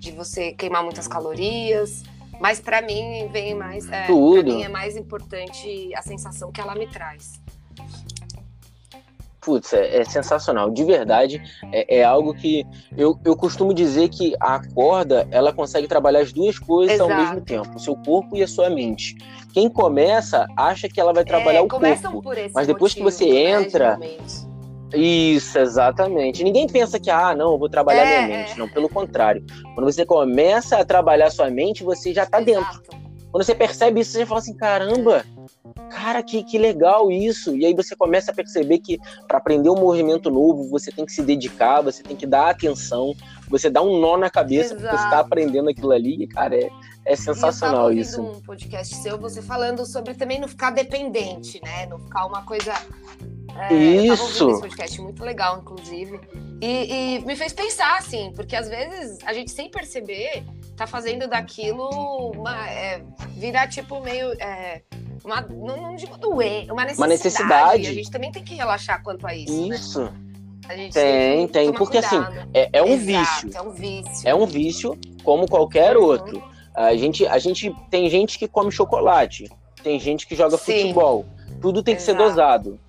[0.00, 2.02] de você queimar muitas calorias.
[2.40, 3.88] Mas para mim vem mais.
[3.88, 4.42] É, Tudo.
[4.42, 7.40] Pra mim é mais importante a sensação que ela me traz.
[9.40, 10.70] Putz, é, é sensacional.
[10.70, 11.40] De verdade,
[11.72, 16.32] é, é, algo que eu, eu costumo dizer que a corda ela consegue trabalhar as
[16.32, 17.12] duas coisas Exato.
[17.12, 19.16] ao mesmo tempo, o seu corpo e a sua mente.
[19.52, 21.86] Quem começa acha que ela vai trabalhar é, o corpo,
[22.54, 23.98] mas depois motivo, que você né, entra,
[24.94, 26.42] isso, exatamente.
[26.42, 28.58] Ninguém pensa que, ah, não, eu vou trabalhar é, minha mente.
[28.58, 29.44] Não, pelo contrário.
[29.74, 32.82] Quando você começa a trabalhar sua mente, você já tá Exato.
[32.82, 33.00] dentro.
[33.30, 35.24] Quando você percebe isso, você fala assim: caramba,
[35.90, 37.56] cara, que, que legal isso.
[37.56, 41.12] E aí você começa a perceber que para aprender um movimento novo, você tem que
[41.12, 43.14] se dedicar, você tem que dar atenção,
[43.48, 44.80] você dá um nó na cabeça Exato.
[44.80, 46.24] porque você está aprendendo aquilo ali.
[46.24, 46.68] E, cara, é,
[47.10, 48.22] é sensacional eu isso.
[48.22, 51.86] um podcast seu, você falando sobre também não ficar dependente, né?
[51.86, 52.72] Não ficar uma coisa.
[53.68, 54.44] É, isso!
[54.44, 56.20] Eu esse podcast muito legal, inclusive.
[56.62, 60.44] E, e me fez pensar, assim, porque às vezes a gente sem perceber
[60.76, 61.88] tá fazendo daquilo
[62.36, 63.02] uma, é,
[63.36, 64.32] virar tipo meio.
[64.40, 64.82] É,
[65.24, 67.00] uma, não, não digo doer, uma necessidade.
[67.00, 67.86] uma necessidade.
[67.88, 69.68] A gente também tem que relaxar quanto a isso.
[69.68, 69.76] Né?
[69.76, 70.00] Isso.
[70.00, 70.12] Né?
[70.68, 72.38] tem, tem, tem porque assim, cuidado.
[72.38, 73.50] assim, é, é um Exato, vício.
[73.52, 74.28] É um vício.
[74.28, 76.04] É um vício como qualquer uhum.
[76.04, 76.50] outro.
[76.80, 79.50] A gente, a gente tem gente que come chocolate,
[79.82, 80.80] tem gente que joga Sim.
[80.80, 81.26] futebol.
[81.60, 82.18] Tudo tem que Exato.
[82.18, 82.80] ser dosado.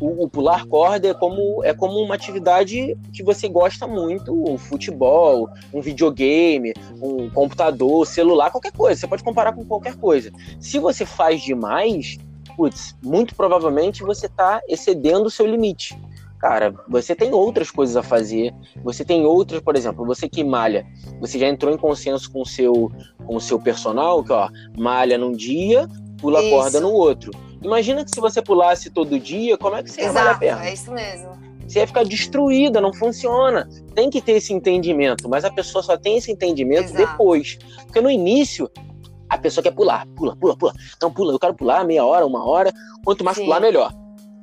[0.00, 4.56] O, o, pular corda é como, é como uma atividade que você gosta muito, o
[4.56, 9.00] futebol, um videogame, um computador, celular, qualquer coisa.
[9.00, 10.30] Você pode comparar com qualquer coisa.
[10.58, 12.16] Se você faz demais,
[12.56, 15.98] putz, muito provavelmente você está excedendo o seu limite.
[16.40, 20.86] Cara, você tem outras coisas a fazer, você tem outras, por exemplo, você que malha,
[21.20, 22.90] você já entrou em consenso com o seu,
[23.26, 25.86] com o seu personal, que ó, malha num dia,
[26.18, 26.50] pula Isso.
[26.50, 27.30] corda no outro
[27.62, 30.38] Imagina que se você pulasse todo dia, como é que você Exato, ia valer a
[30.38, 30.66] pena?
[30.66, 31.30] É isso mesmo.
[31.68, 33.68] Você ia ficar destruída, não funciona.
[33.94, 37.12] Tem que ter esse entendimento, mas a pessoa só tem esse entendimento Exato.
[37.12, 37.58] depois.
[37.84, 38.68] Porque no início,
[39.28, 40.72] a pessoa quer pular, pula, pula, pula.
[40.96, 42.72] Então pula, eu quero pular meia hora, uma hora.
[43.04, 43.44] Quanto mais Sim.
[43.44, 43.92] pular, melhor.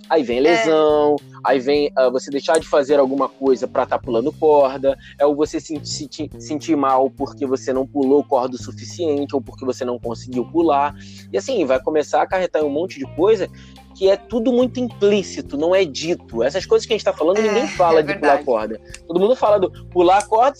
[0.09, 1.37] Aí vem lesão, é.
[1.43, 5.25] aí vem uh, você deixar de fazer alguma coisa para estar tá pulando corda, é
[5.25, 9.65] o você se sentir, sentir mal porque você não pulou corda o suficiente ou porque
[9.65, 10.95] você não conseguiu pular.
[11.31, 13.49] E assim, vai começar a acarretar um monte de coisa
[13.97, 16.43] que é tudo muito implícito, não é dito.
[16.43, 18.79] Essas coisas que a gente está falando, ninguém é, fala é de pular corda.
[19.07, 20.55] Todo mundo fala do pular corda,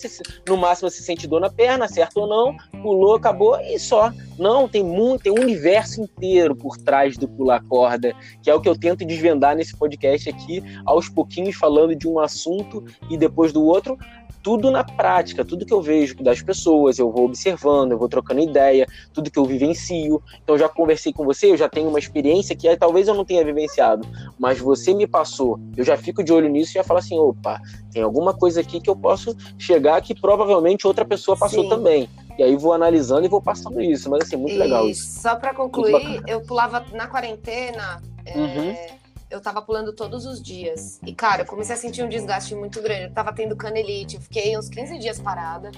[0.48, 4.12] no máximo você sente dor na perna, certo ou não, pulou, acabou e só.
[4.36, 8.60] Não, tem muito, tem um universo inteiro por trás do pular corda, que é o
[8.60, 13.52] que eu tento desvendar nesse podcast aqui, aos pouquinhos falando de um assunto e depois
[13.52, 13.96] do outro,
[14.42, 18.40] tudo na prática, tudo que eu vejo das pessoas, eu vou observando, eu vou trocando
[18.40, 20.22] ideia, tudo que eu vivencio.
[20.42, 23.24] Então eu já conversei com você, eu já tenho uma experiência que talvez eu não
[23.24, 24.06] tenha vivenciado,
[24.38, 27.60] mas você me passou, eu já fico de olho nisso e já falo assim, opa,
[27.92, 31.68] tem alguma coisa aqui que eu posso chegar que provavelmente outra pessoa passou Sim.
[31.68, 32.08] também.
[32.38, 35.20] E aí vou analisando e vou passando isso, mas assim, muito e legal isso.
[35.20, 38.97] Só para concluir, eu pulava na quarentena, é, uhum
[39.30, 40.98] eu tava pulando todos os dias.
[41.04, 43.04] E, cara, eu comecei a sentir um desgaste muito grande.
[43.04, 45.70] Eu tava tendo canelite, eu fiquei uns 15 dias parada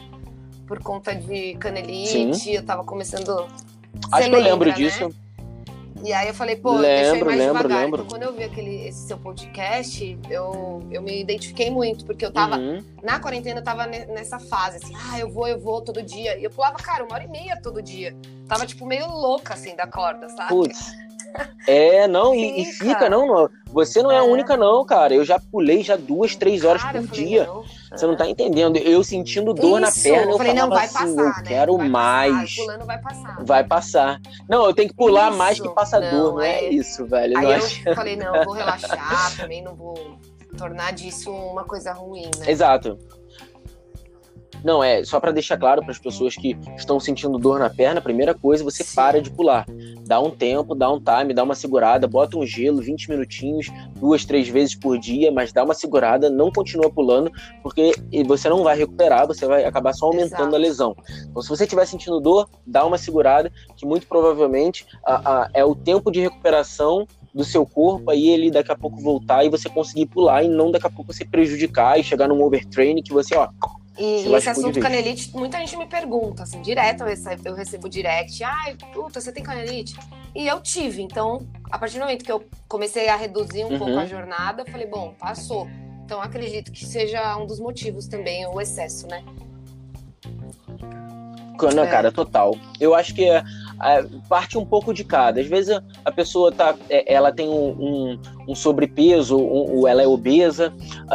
[0.67, 2.35] por conta de canelite.
[2.39, 2.53] Sim.
[2.53, 3.49] Eu tava começando.
[4.13, 4.75] Acho que eu lembro né?
[4.75, 5.13] disso.
[6.03, 7.85] E aí eu falei, pô, lembro, deixa eu ir mais lembro, devagar.
[7.85, 8.03] Lembro.
[8.03, 12.33] Então, quando eu vi aquele, esse seu podcast, eu, eu me identifiquei muito, porque eu
[12.33, 12.83] tava, uhum.
[13.03, 16.39] na quarentena, eu tava nessa fase, assim, ah, eu vou, eu vou todo dia.
[16.39, 18.17] E eu pulava, cara, uma hora e meia todo dia.
[18.49, 20.49] Tava, tipo, meio louca, assim, da corda, sabe?
[20.49, 20.95] Putz.
[21.67, 23.51] É, não, e, e, fica, não, não.
[23.67, 25.15] Você não é, é, a única, não, cara.
[25.15, 27.47] Eu já pulei já duas, três horas cara, por falei, dia.
[27.47, 27.65] Não.
[27.91, 28.77] Você não tá entendendo.
[28.77, 29.99] Eu sentindo dor Isso.
[29.99, 31.43] na perna, eu, falei, falava não, vai assim, passar, eu né?
[31.47, 32.35] quero vai mais.
[32.35, 33.45] Passar, pulando vai passar.
[33.45, 34.21] Vai passar.
[34.49, 35.39] Não, eu tenho que pular isso.
[35.39, 37.39] mais que passar não, dor, não é, é isso, velho.
[37.39, 40.19] Aí eu falei, não, vou relaxar, também não vou
[40.57, 42.51] tornar disso uma coisa ruim, né?
[42.51, 42.99] Exato.
[44.65, 47.99] Não, é só para deixar claro para as pessoas que estão sentindo dor na perna,
[47.99, 48.95] a primeira coisa, você Sim.
[48.95, 49.67] para de pular.
[50.07, 54.25] Dá um tempo, dá um time, dá uma segurada, bota um gelo, 20 minutinhos, duas,
[54.25, 57.31] três vezes por dia, mas dá uma segurada, não continua pulando,
[57.63, 57.93] porque
[58.27, 60.57] você não vai recuperar, você vai acabar só aumentando Exato.
[60.57, 60.97] a lesão.
[61.29, 65.65] Então, se você estiver sentindo dor, dá uma segurada, que muito provavelmente a, a, é
[65.65, 69.69] o tempo de recuperação do seu corpo, aí ele daqui a pouco voltar e você
[69.69, 73.37] conseguir pular e não daqui a pouco você prejudicar e chegar num overtraining que você,
[73.37, 73.49] ó,
[73.99, 77.89] e, e esse assunto canelite, muita gente me pergunta, assim, direto eu recebo, eu recebo
[77.89, 79.97] direct, ai, puta, você tem canelite?
[80.35, 83.79] E eu tive, então, a partir do momento que eu comecei a reduzir um uhum.
[83.79, 85.69] pouco a jornada, eu falei, bom, passou.
[86.05, 89.25] Então, acredito que seja um dos motivos também, o excesso, né?
[91.75, 91.87] Não, é.
[91.87, 92.57] cara, total.
[92.81, 93.43] Eu acho que é,
[93.83, 95.41] é, parte um pouco de cada.
[95.41, 100.07] Às vezes a pessoa tá, é, ela tem um, um, um sobrepeso, um, ela é
[100.09, 100.73] obesa.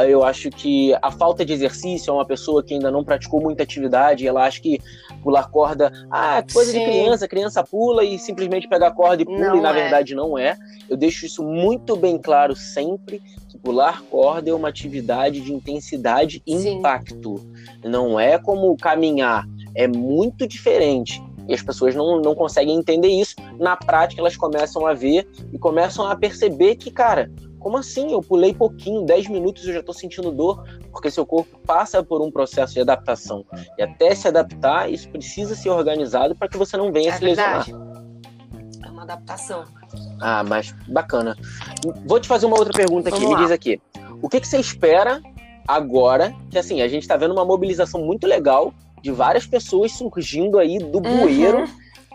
[0.07, 3.61] Eu acho que a falta de exercício é uma pessoa que ainda não praticou muita
[3.61, 4.25] atividade.
[4.25, 4.79] Ela acha que
[5.21, 6.79] pular corda, ah, coisa Sim.
[6.79, 9.73] de criança, criança pula e simplesmente pega a corda e pula, não e na é.
[9.73, 10.55] verdade não é.
[10.89, 16.41] Eu deixo isso muito bem claro sempre que pular corda é uma atividade de intensidade
[16.47, 16.77] e Sim.
[16.77, 17.41] impacto.
[17.83, 19.45] Não é como caminhar,
[19.75, 21.21] é muito diferente.
[21.47, 23.35] E as pessoas não, não conseguem entender isso.
[23.59, 27.31] Na prática, elas começam a ver e começam a perceber que, cara,
[27.65, 28.11] como assim?
[28.11, 32.21] Eu pulei pouquinho, 10 minutos eu já estou sentindo dor, porque seu corpo passa por
[32.21, 33.43] um processo de adaptação.
[33.77, 37.23] E até se adaptar, isso precisa ser organizado para que você não venha é se
[37.23, 37.65] lesionar.
[38.83, 39.63] É uma adaptação.
[40.21, 41.35] Ah, mas bacana.
[42.05, 43.25] Vou te fazer uma outra pergunta aqui.
[43.25, 43.81] Me diz aqui.
[44.21, 45.19] O que, que você espera
[45.67, 46.35] agora?
[46.51, 48.73] Que assim, a gente está vendo uma mobilização muito legal
[49.05, 51.19] de várias pessoas surgindo aí do uhum.
[51.19, 51.69] bueiro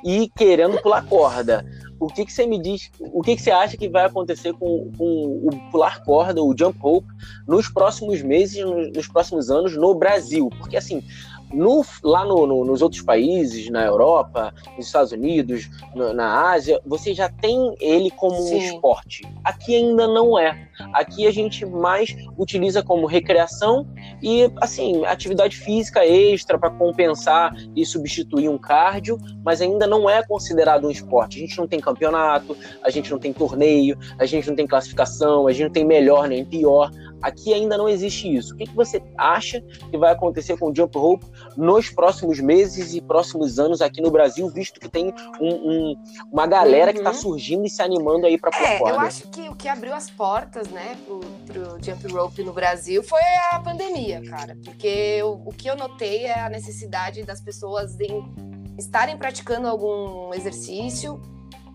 [0.05, 1.65] e querendo pular corda.
[2.01, 2.91] O que, que você me diz?
[2.99, 6.77] O que, que você acha que vai acontecer com, com o pular corda, o jump
[6.81, 7.07] rope,
[7.47, 10.51] nos próximos meses, nos, nos próximos anos no Brasil?
[10.59, 11.01] Porque assim,
[11.53, 16.81] no, lá no, no, nos outros países, na Europa, nos Estados Unidos, no, na Ásia,
[16.87, 18.55] você já tem ele como Sim.
[18.55, 19.23] um esporte.
[19.45, 20.69] Aqui ainda não é.
[20.95, 23.87] Aqui a gente mais utiliza como recreação
[24.23, 30.23] e, assim, atividade física extra para compensar e substituir um cardio, mas ainda não é
[30.23, 31.39] considerado um esporte.
[31.39, 35.47] A gente não tem campeonato, a gente não tem torneio, a gente não tem classificação,
[35.47, 36.91] a gente não tem melhor nem pior.
[37.23, 38.55] Aqui ainda não existe isso.
[38.55, 42.95] O que, que você acha que vai acontecer com o Jump Rope nos próximos meses
[42.95, 45.97] e próximos anos aqui no Brasil, visto que tem um, um,
[46.33, 47.05] uma galera tá uhum.
[47.05, 49.95] que está surgindo e se animando aí para é, Eu acho que o que abriu
[49.95, 53.21] as portas, né, pro, pro Jump Rope no Brasil foi
[53.53, 54.57] a pandemia, cara.
[54.65, 58.25] Porque eu, o que eu notei é a necessidade das pessoas em
[58.79, 61.21] estarem praticando algum exercício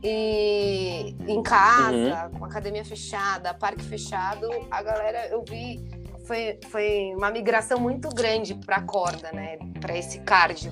[0.07, 2.39] e em casa, uhum.
[2.39, 5.83] com academia fechada, parque fechado, a galera, eu vi,
[6.27, 9.57] foi, foi uma migração muito grande para a corda, né?
[9.81, 10.71] Para esse cardio.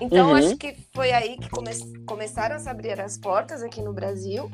[0.00, 0.34] Então, uhum.
[0.34, 1.70] acho que foi aí que come
[2.04, 4.50] começaram a se abrir as portas aqui no Brasil.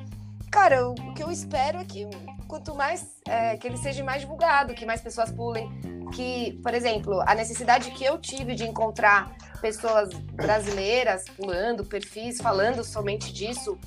[0.51, 2.07] Cara, o, o que eu espero é que
[2.46, 5.70] quanto mais é, que ele seja mais divulgado, que mais pessoas pulem,
[6.14, 12.85] que, por exemplo, a necessidade que eu tive de encontrar pessoas brasileiras pulando, perfis falando
[12.85, 13.79] somente disso,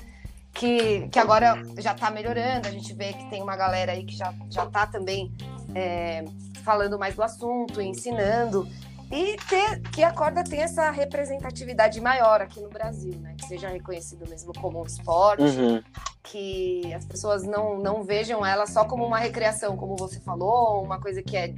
[0.56, 2.66] que, que agora já está melhorando.
[2.66, 5.32] A gente vê que tem uma galera aí que já está também
[5.74, 6.24] é,
[6.64, 8.66] falando mais do assunto, ensinando.
[9.10, 13.36] E ter, que a corda tenha essa representatividade maior aqui no Brasil, né?
[13.38, 15.80] Que seja reconhecido mesmo como um esporte, uhum.
[16.24, 21.00] que as pessoas não, não vejam ela só como uma recreação, como você falou, uma
[21.00, 21.54] coisa que é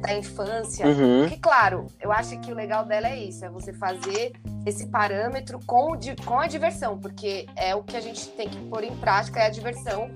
[0.00, 0.86] da infância.
[0.86, 1.20] Uhum.
[1.22, 4.32] Porque, claro, eu acho que o legal dela é isso, é você fazer
[4.64, 8.58] esse parâmetro com, o, com a diversão, porque é o que a gente tem que
[8.68, 10.10] pôr em prática, é a diversão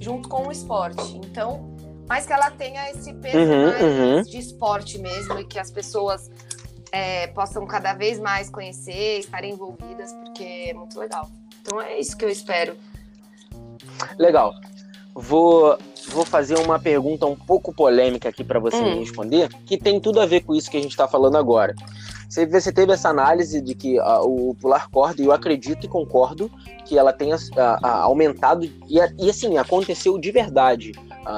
[0.00, 1.16] junto com o esporte.
[1.16, 1.72] Então,
[2.08, 4.22] mais que ela tenha esse peso uhum, uhum.
[4.22, 6.30] de esporte mesmo e que as pessoas
[6.90, 11.30] é, possam cada vez mais conhecer, estarem envolvidas, porque é muito legal.
[11.60, 12.76] Então é isso que eu espero.
[14.18, 14.52] Legal.
[15.14, 18.98] Vou vou fazer uma pergunta um pouco polêmica aqui para você hum.
[18.98, 21.74] responder, que tem tudo a ver com isso que a gente está falando agora.
[22.28, 25.88] Você, você teve essa análise de que uh, o pular corda, e eu acredito e
[25.88, 26.50] concordo
[26.84, 30.92] que ela tenha uh, uh, aumentado, e, e, assim, aconteceu de verdade.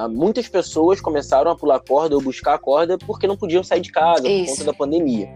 [0.09, 3.91] muitas pessoas começaram a pular corda ou buscar a corda porque não podiam sair de
[3.91, 4.45] casa Isso.
[4.45, 5.29] por conta da pandemia.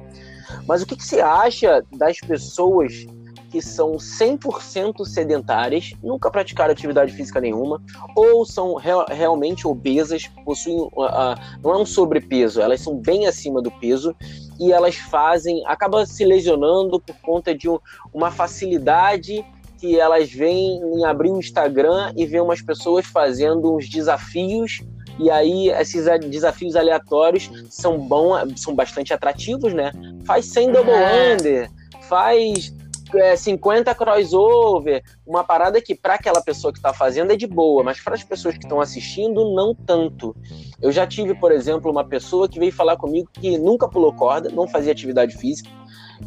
[0.67, 3.05] Mas o que, que você acha das pessoas
[3.49, 7.81] que são 100% sedentárias, nunca praticaram atividade física nenhuma,
[8.15, 13.61] ou são realmente obesas, possuem uh, uh, não é um sobrepeso, elas são bem acima
[13.61, 14.15] do peso
[14.59, 17.79] e elas fazem, acaba se lesionando por conta de um,
[18.13, 19.43] uma facilidade
[19.79, 24.81] que elas veem em abrir o Instagram e ver umas pessoas fazendo uns desafios
[25.17, 29.91] e aí esses desafios aleatórios são bom, são bastante atrativos, né?
[30.25, 30.93] Faz 100 double
[31.33, 31.69] under,
[32.07, 32.73] faz
[33.15, 37.83] é, 50 crossover, uma parada que para aquela pessoa que está fazendo é de boa,
[37.83, 40.35] mas para as pessoas que estão assistindo, não tanto.
[40.81, 44.49] Eu já tive, por exemplo, uma pessoa que veio falar comigo que nunca pulou corda,
[44.49, 45.69] não fazia atividade física,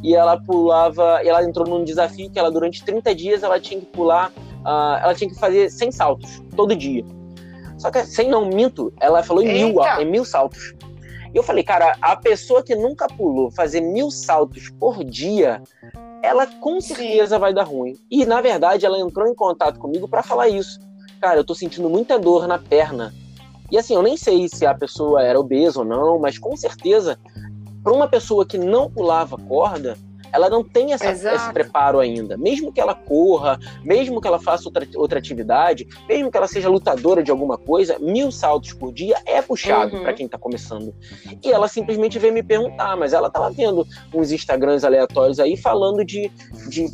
[0.02, 3.86] e ela pulava, ela entrou num desafio que ela durante 30 dias ela tinha que
[3.86, 7.04] pular, uh, ela tinha que fazer 100 saltos todo dia.
[7.78, 10.74] Só que sem não minto, ela falou em mil, em mil saltos.
[11.32, 15.62] E eu falei, cara, a pessoa que nunca pulou fazer mil saltos por dia,
[16.22, 17.98] ela com certeza vai dar ruim.
[18.10, 20.78] E na verdade ela entrou em contato comigo para falar isso.
[21.20, 23.14] Cara, eu tô sentindo muita dor na perna.
[23.70, 27.18] E assim, eu nem sei se a pessoa era obesa ou não, mas com certeza,
[27.82, 29.96] para uma pessoa que não pulava corda,
[30.32, 32.36] ela não tem essa, esse preparo ainda.
[32.36, 36.68] Mesmo que ela corra, mesmo que ela faça outra, outra atividade, mesmo que ela seja
[36.68, 40.02] lutadora de alguma coisa, mil saltos por dia é puxado uhum.
[40.02, 40.94] para quem está começando.
[41.42, 46.04] E ela simplesmente veio me perguntar, mas ela estava vendo uns Instagrams aleatórios aí falando
[46.04, 46.30] de,
[46.68, 46.86] de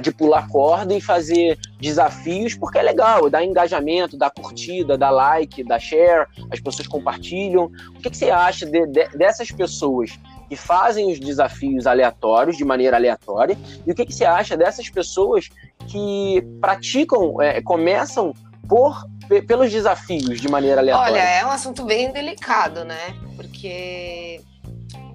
[0.00, 5.62] de pular corda e fazer desafios, porque é legal, dá engajamento, dá curtida, dá like,
[5.64, 7.70] dá share, as pessoas compartilham.
[7.90, 10.18] O que, que você acha de, de, dessas pessoas
[10.54, 14.88] que fazem os desafios aleatórios, de maneira aleatória, e o que, que você acha dessas
[14.88, 15.48] pessoas
[15.88, 18.32] que praticam, é, começam
[18.68, 19.04] por
[19.46, 21.12] pelos desafios de maneira aleatória?
[21.12, 23.14] Olha, é um assunto bem delicado, né?
[23.36, 24.40] Porque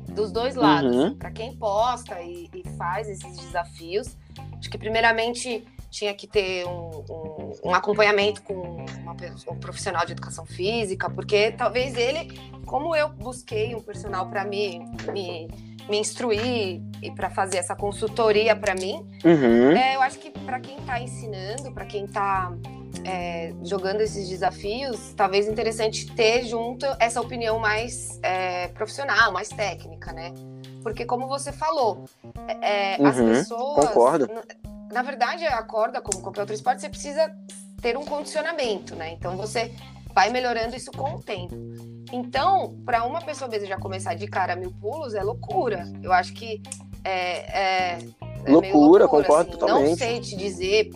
[0.10, 1.16] dos dois lados, uhum.
[1.16, 4.18] para quem posta e, e, faz esses desafios,
[4.58, 9.16] acho que primeiramente tinha que ter um, um, um acompanhamento com uma,
[9.50, 14.86] um profissional de educação física, porque talvez ele, como eu busquei um personal para me,
[15.12, 15.48] me,
[15.90, 19.72] me instruir e para fazer essa consultoria para mim, uhum.
[19.72, 22.54] é, eu acho que para quem está ensinando, para quem está
[23.04, 30.14] é, jogando esses desafios, talvez interessante ter junto essa opinião mais é, profissional, mais técnica,
[30.14, 30.32] né?
[30.84, 32.06] Porque, como você falou,
[32.48, 33.88] é, é uhum, as pessoas.
[33.88, 34.30] Concordo.
[34.32, 34.44] Na,
[34.94, 37.36] na verdade, a corda, como qualquer outro esporte, você precisa
[37.82, 39.12] ter um condicionamento, né?
[39.14, 39.74] Então você
[40.14, 41.56] vai melhorando isso com o tempo.
[42.12, 45.84] Então, para uma pessoa mesmo já começar de cara mil pulos, é loucura.
[46.02, 46.62] Eu acho que
[47.04, 48.00] é, é,
[48.46, 49.60] é loucura, loucura, concordo assim.
[49.60, 49.90] totalmente.
[49.90, 50.90] Não sei te dizer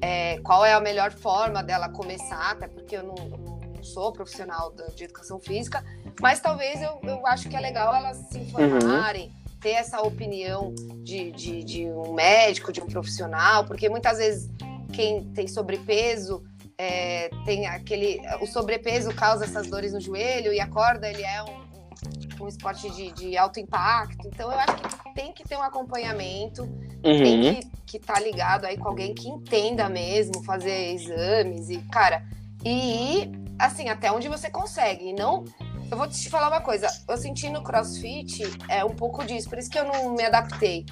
[0.00, 4.72] é, qual é a melhor forma dela começar, até porque eu não, não sou profissional
[4.94, 5.84] de educação física,
[6.20, 9.26] mas talvez eu, eu acho que é legal elas se informarem.
[9.26, 14.50] Uhum ter essa opinião de, de, de, um médico, de um profissional, porque muitas vezes
[14.92, 16.42] quem tem sobrepeso
[16.82, 18.20] é, tem aquele.
[18.40, 22.90] O sobrepeso causa essas dores no joelho e a corda ele é um, um, esporte
[22.90, 24.26] de, de, alto impacto.
[24.26, 27.00] Então eu acho que tem que ter um acompanhamento, uhum.
[27.00, 32.24] tem que estar tá ligado aí com alguém que entenda mesmo, fazer exames e, cara,
[32.64, 35.10] e ir assim, até onde você consegue.
[35.10, 35.44] E não.
[35.88, 39.58] Eu vou te falar uma coisa, eu senti no crossfit é um pouco disso, por
[39.58, 40.86] isso que eu não me adaptei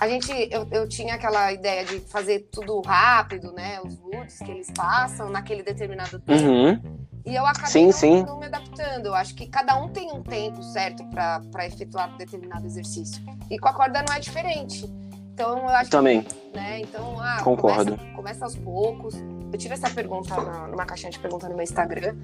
[0.00, 3.80] a gente, eu, eu tinha aquela ideia de fazer tudo rápido, né?
[3.80, 6.42] Os woods que eles passam naquele determinado tempo.
[6.42, 7.04] Uhum.
[7.24, 8.22] E eu acabei sim, não, sim.
[8.22, 9.06] não, me adaptando.
[9.06, 13.22] Eu acho que cada um tem um tempo certo para efetuar determinado exercício.
[13.50, 14.84] E com a corda não é diferente.
[15.32, 16.22] Então eu acho Também.
[16.22, 16.80] Que, né?
[16.80, 17.96] Então, ah, Concordo.
[17.96, 19.14] Começa, começa aos poucos.
[19.52, 22.14] Eu tive essa pergunta na, numa caixinha de pergunta no meu Instagram.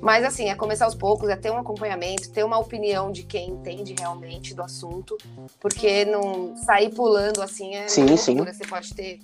[0.00, 3.50] Mas assim, é começar aos poucos, é ter um acompanhamento, ter uma opinião de quem
[3.50, 5.16] entende realmente do assunto,
[5.60, 8.36] porque não sair pulando assim é sim, sim.
[8.36, 9.20] Você pode ter,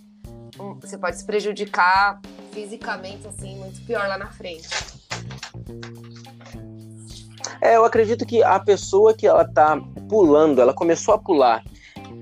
[0.58, 2.20] um, você pode se prejudicar
[2.52, 4.68] fisicamente assim muito pior lá na frente.
[7.60, 11.62] É, eu acredito que a pessoa que ela tá pulando, ela começou a pular,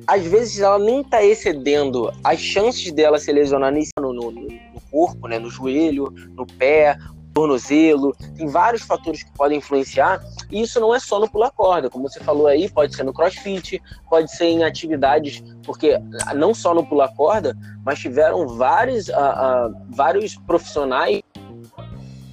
[0.06, 5.28] às vezes ela nem tá excedendo as chances dela se lesionar no, no, no corpo,
[5.28, 6.98] né, no joelho, no pé
[7.40, 11.88] tornozelo, tem vários fatores que podem influenciar, e isso não é só no pular corda,
[11.88, 15.98] como você falou aí, pode ser no crossfit, pode ser em atividades, porque
[16.35, 21.22] não só no pular corda, mas tiveram vários, uh, uh, vários profissionais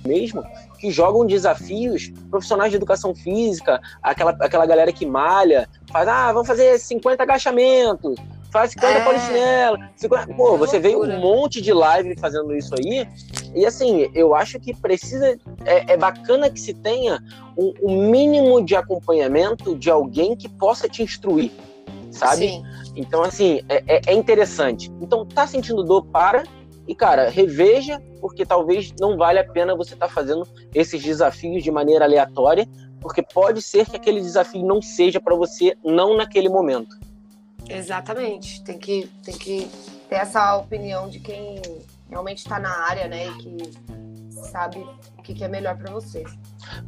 [0.06, 0.42] mesmo
[0.80, 6.48] que jogam desafios profissionais de educação física, aquela, aquela galera que malha, faz, ah, vamos
[6.48, 8.16] fazer 50 agachamentos,
[8.52, 9.04] faz 50 é.
[9.04, 9.78] polichinelo.
[9.96, 10.34] 50...
[10.34, 13.08] Pô, é você veio um monte de live fazendo isso aí.
[13.58, 15.36] E assim, eu acho que precisa.
[15.66, 17.20] É, é bacana que se tenha
[17.58, 21.52] um, um, mínimo de acompanhamento de alguém que possa te instruir,
[22.12, 22.50] sabe?
[22.50, 22.64] Sim.
[22.96, 24.92] Então, assim, é, é, é interessante.
[25.02, 26.44] Então, tá sentindo dor, para.
[26.88, 31.64] E, cara, reveja, porque talvez não vale a pena você estar tá fazendo esses desafios
[31.64, 32.68] de maneira aleatória,
[33.02, 36.96] porque pode ser que aquele desafio não seja para você, não naquele momento.
[37.68, 38.64] Exatamente.
[38.64, 39.68] Tem que, tem que
[40.08, 41.60] ter essa opinião de quem
[42.10, 43.28] realmente está na área, né?
[43.28, 43.58] E que
[44.52, 44.86] sabe
[45.18, 46.24] o que, que é melhor para você.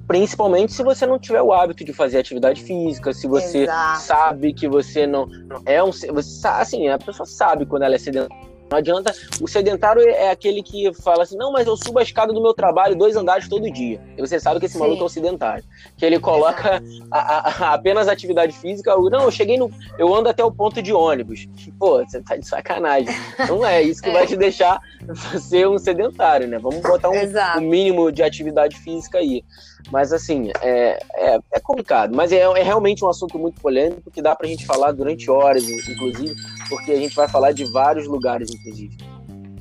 [0.07, 4.01] Principalmente se você não tiver o hábito de fazer atividade física, se você Exato.
[4.01, 5.27] sabe que você não,
[5.65, 5.91] é um.
[5.91, 9.13] Você, assim, a pessoa sabe quando ela é sedentária não adianta.
[9.41, 12.53] O sedentário é aquele que fala assim: não, mas eu subo a escada do meu
[12.53, 13.99] trabalho dois andares todo dia.
[14.17, 14.79] E você sabe que esse Sim.
[14.79, 15.63] maluco é um sedentário.
[15.97, 18.95] Que ele coloca a, a, a, apenas atividade física.
[18.95, 19.71] Não, eu cheguei no.
[19.97, 21.47] Eu ando até o ponto de ônibus.
[21.79, 23.13] Pô, você tá de sacanagem.
[23.47, 24.13] Não é isso que é.
[24.13, 24.79] vai te deixar
[25.39, 26.59] ser um sedentário, né?
[26.59, 29.43] Vamos botar um, um mínimo de atividade física aí.
[29.91, 32.15] Mas, assim, é, é, é complicado.
[32.15, 35.67] Mas é, é, realmente um assunto muito polêmico que dá pra gente falar durante horas,
[35.69, 36.35] inclusive,
[36.67, 38.97] porque a gente vai falar de vários lugares, inclusive.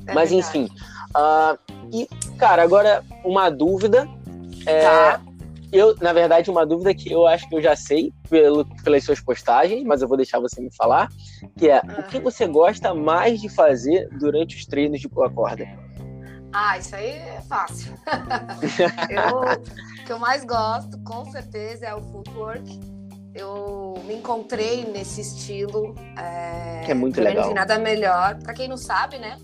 [0.07, 0.69] É Mas, enfim.
[1.15, 1.57] Uh,
[1.93, 4.07] e, cara, agora uma dúvida.
[4.65, 5.21] É, tá.
[5.71, 9.19] Eu, na verdade, uma dúvida que eu acho que eu já sei pelo, pelas suas
[9.19, 11.09] postagens, mas eu vou deixar você me falar,
[11.55, 15.67] que é o que você gosta mais de fazer durante os treinos de pula corda?
[16.51, 17.93] Ah, isso aí é fácil.
[19.09, 22.79] eu, o que eu mais gosto, com certeza, é o footwork.
[23.35, 25.95] Eu me encontrei nesse estilo.
[26.17, 27.47] É, que é muito legal.
[27.47, 28.35] Não nada melhor.
[28.41, 29.37] Para quem não sabe, né?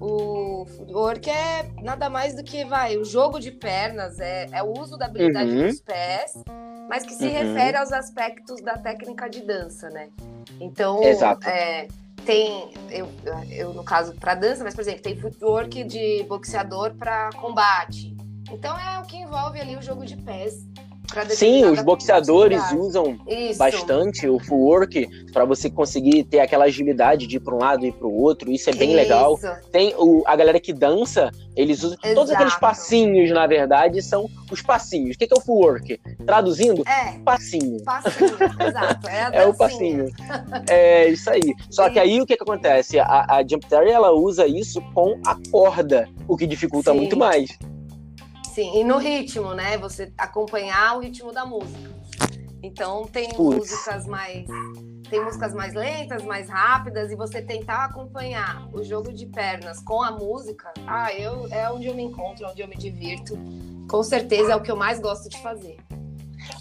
[0.00, 4.76] O footwork é nada mais do que vai, o jogo de pernas, é, é o
[4.76, 5.68] uso da habilidade uhum.
[5.68, 6.34] dos pés,
[6.88, 7.30] mas que se uhum.
[7.30, 10.08] refere aos aspectos da técnica de dança, né?
[10.60, 11.48] Então, Exato.
[11.48, 11.86] É,
[12.24, 13.08] tem, eu,
[13.50, 18.16] eu no caso para dança, mas por exemplo, tem footwork de boxeador para combate.
[18.50, 20.66] Então é o que envolve ali o jogo de pés.
[21.30, 23.58] Sim, os boxeadores usam Isso.
[23.58, 27.92] bastante o footwork para você conseguir ter aquela agilidade de ir para um lado e
[27.92, 28.50] para o outro.
[28.50, 28.96] Isso é bem Isso.
[28.96, 29.38] legal.
[29.70, 32.14] Tem o, a galera que dança, eles usam Exato.
[32.14, 35.16] todos aqueles passinhos, na verdade, são os passinhos.
[35.16, 36.00] O que é o footwork?
[36.24, 37.18] Traduzindo, é.
[37.24, 37.82] passinho.
[37.84, 39.08] Passinho, exato.
[39.08, 40.06] É, é o passinho.
[40.68, 41.54] É isso aí.
[41.70, 42.98] Só que aí o que, que acontece?
[42.98, 46.98] A, a Jump Terry ela usa isso com a corda, o que dificulta Sim.
[46.98, 47.58] muito mais.
[48.52, 49.78] Sim, e no ritmo, né?
[49.78, 51.90] Você acompanhar o ritmo da música.
[52.62, 54.46] Então tem músicas mais
[55.08, 60.02] tem músicas mais lentas, mais rápidas e você tentar acompanhar o jogo de pernas com
[60.02, 63.38] a música, ah, eu é onde eu me encontro, onde eu me divirto.
[63.90, 65.76] Com certeza é o que eu mais gosto de fazer.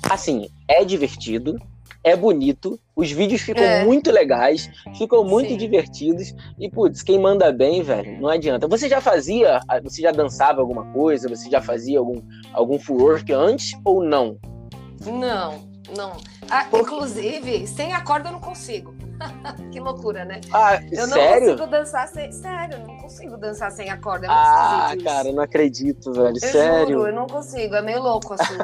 [0.09, 1.57] Assim, é divertido,
[2.04, 3.84] é bonito, os vídeos ficam é.
[3.84, 5.58] muito legais, ficam muito Sim.
[5.58, 6.34] divertidos.
[6.60, 8.68] E, putz, quem manda bem, velho, não adianta.
[8.68, 11.30] Você já fazia, você já dançava alguma coisa?
[11.30, 12.22] Você já fazia algum,
[12.54, 14.38] algum footwork antes ou não?
[15.06, 16.18] Não, não.
[16.49, 18.93] Ah, inclusive, sem a corda eu não consigo.
[19.72, 20.41] Que loucura, né?
[20.51, 21.51] Ah, eu não sério?
[21.51, 22.32] consigo dançar sem.
[22.32, 24.28] Sério, eu não consigo dançar sem a corda.
[24.28, 26.36] É ah, cara, eu não acredito, velho.
[26.36, 26.97] Eu sério.
[26.97, 28.57] Juro, eu não consigo, é meio louco assim.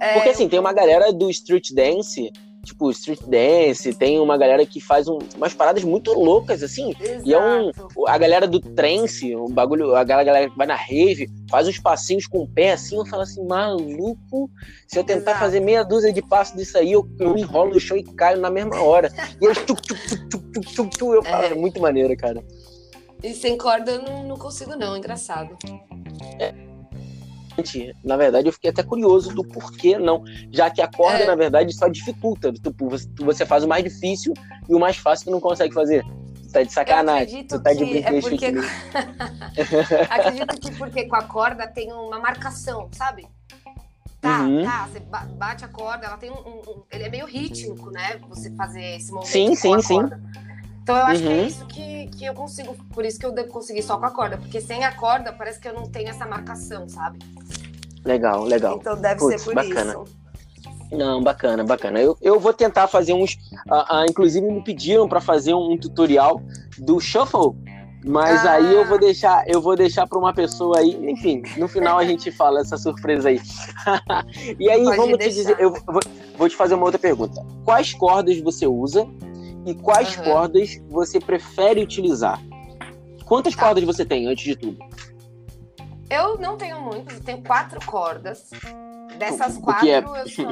[0.00, 0.50] é, Porque assim, eu...
[0.50, 2.30] tem uma galera do street dance
[2.70, 6.94] tipo street dance, tem uma galera que faz um, umas paradas muito loucas, assim.
[6.98, 7.28] Exato.
[7.28, 7.70] E é um.
[8.06, 12.26] A galera do trance, um bagulho, a galera que vai na rave, faz uns passinhos
[12.26, 14.50] com o pé assim, eu falo assim, maluco,
[14.86, 15.38] se eu tentar Exato.
[15.38, 18.50] fazer meia dúzia de passos disso aí, eu, eu enrolo no chão e caio na
[18.50, 19.12] mesma hora.
[19.40, 21.50] E eu tchuc, tchuc, tchuc, tchuc, tchuc, eu falo, é.
[21.50, 22.44] é muito maneiro, cara.
[23.22, 25.56] E sem corda eu não, não consigo, não, engraçado.
[26.38, 26.69] É
[28.04, 31.26] na verdade, eu fiquei até curioso do porquê não, já que a corda, é.
[31.26, 32.52] na verdade, só dificulta.
[32.52, 32.88] Tipo,
[33.18, 34.34] você faz o mais difícil
[34.68, 36.04] e o mais fácil tu não consegue fazer.
[36.42, 37.44] Tu tá de sacanagem.
[37.44, 38.46] Tu tá de brinquedo é porque...
[40.10, 43.26] acredito que porque com a corda tem uma marcação, sabe?
[44.20, 44.64] Tá, uhum.
[44.64, 48.20] tá, você bate a corda, ela tem um, um, Ele é meio rítmico, né?
[48.28, 49.32] Você fazer esse movimento.
[49.32, 50.00] Sim, sim, sim.
[50.82, 51.26] Então eu acho uhum.
[51.26, 51.46] que é uhum.
[51.46, 54.38] isso que, que eu consigo, por isso que eu devo conseguir só com a corda,
[54.38, 57.18] porque sem a corda parece que eu não tenho essa marcação, sabe?
[58.04, 58.76] Legal, legal.
[58.80, 59.92] Então deve Puts, ser por bacana.
[59.92, 60.20] isso.
[60.90, 62.00] Não, bacana, bacana.
[62.00, 63.34] Eu, eu vou tentar fazer uns.
[63.68, 66.42] Uh, uh, inclusive me pediram para fazer um, um, tutorial
[66.78, 67.54] do shuffle,
[68.04, 68.52] mas ah.
[68.52, 70.98] aí eu vou deixar, eu vou deixar para uma pessoa aí.
[71.10, 73.40] Enfim, no final a gente fala essa surpresa aí.
[74.58, 75.30] e aí Pode vamos deixar.
[75.30, 76.00] te dizer, eu vou,
[76.36, 77.40] vou, te fazer uma outra pergunta.
[77.64, 79.06] Quais cordas você usa
[79.66, 80.24] e quais uhum.
[80.24, 82.40] cordas você prefere utilizar?
[83.24, 83.62] Quantas tá.
[83.64, 84.78] cordas você tem antes de tudo?
[86.10, 88.50] Eu não tenho muitas, eu tenho quatro cordas.
[89.16, 89.98] Dessas quatro, é?
[89.98, 90.50] eu, só,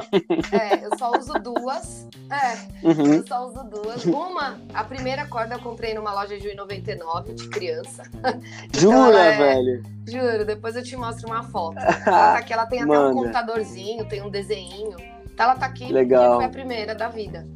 [0.55, 2.07] é, eu só uso duas.
[2.29, 3.13] É, uhum.
[3.15, 4.05] eu só uso duas.
[4.05, 8.03] Uma, a primeira corda eu comprei numa loja de 1,99 de criança.
[8.65, 9.83] Então Jura, é, velho?
[10.07, 11.77] Juro, depois eu te mostro uma foto.
[12.05, 13.09] Ela tá aqui, ela tem até Manda.
[13.09, 14.95] um computadorzinho, tem um desenho.
[15.25, 16.23] Então ela tá aqui Legal.
[16.23, 17.47] porque foi a primeira da vida.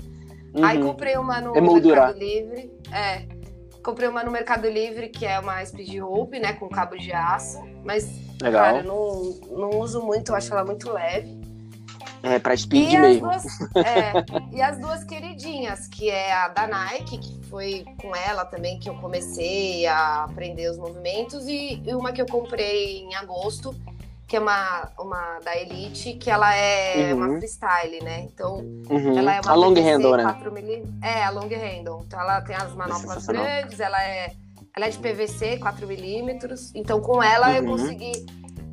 [0.53, 0.63] Uhum.
[0.63, 2.71] Aí comprei uma no Mercado Livre.
[2.91, 3.25] É,
[3.83, 6.53] Comprei uma no Mercado Livre, que é uma speed rope, né?
[6.53, 7.61] Com cabo de aço.
[7.83, 8.09] Mas,
[8.41, 8.63] Legal.
[8.63, 11.37] cara, não, não uso muito, eu acho ela muito leve.
[12.23, 13.29] É, pra speed e mesmo.
[13.29, 14.13] As duas, é,
[14.53, 18.89] e as duas queridinhas, que é a da Nike, que foi com ela também que
[18.89, 23.75] eu comecei a aprender os movimentos, e uma que eu comprei em agosto,
[24.33, 27.19] que é uma, uma da Elite, que ela é uhum.
[27.19, 28.21] uma freestyle, né?
[28.21, 28.55] Então,
[28.89, 29.15] uhum.
[29.15, 30.35] ela é uma a long handle, né?
[31.03, 32.01] É, a long handle.
[32.03, 34.33] Então, ela tem as manoplas grandes, ela é,
[34.75, 36.71] ela é de PVC, 4 milímetros.
[36.73, 37.55] Então, com ela uhum.
[37.57, 38.25] eu consegui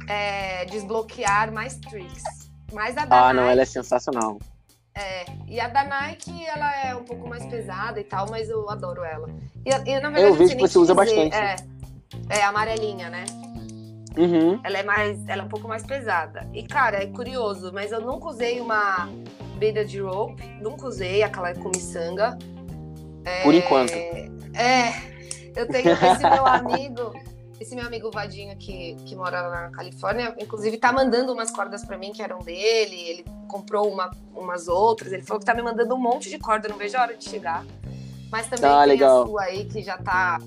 [0.08, 2.22] é, desbloquear mais tricks.
[2.72, 4.38] Mais a da Ah, Nike, não, ela é sensacional.
[4.94, 8.66] É, e a da Nike, ela é um pouco mais pesada e tal, mas eu
[8.70, 9.28] adoro ela.
[9.66, 11.36] E, e na verdade, eu vejo que você usa bastante.
[11.36, 11.56] É,
[12.30, 13.26] é amarelinha, né?
[14.20, 14.60] Uhum.
[14.62, 16.46] Ela é mais, ela é um pouco mais pesada.
[16.52, 19.08] E cara, é curioso, mas eu nunca usei uma
[19.56, 22.38] beira de rope, nunca usei aquela com miçanga.
[23.24, 23.92] É, Por enquanto.
[23.92, 24.92] É,
[25.56, 27.12] eu tenho esse meu amigo,
[27.58, 31.96] esse meu amigo Vadinho que, que mora na Califórnia, inclusive tá mandando umas cordas para
[31.96, 35.94] mim que eram dele, ele comprou uma, umas outras, ele falou que tá me mandando
[35.94, 37.64] um monte de corda, não vejo a hora de chegar.
[38.30, 39.22] Mas também ah, tem legal.
[39.22, 40.38] a sua aí que já tá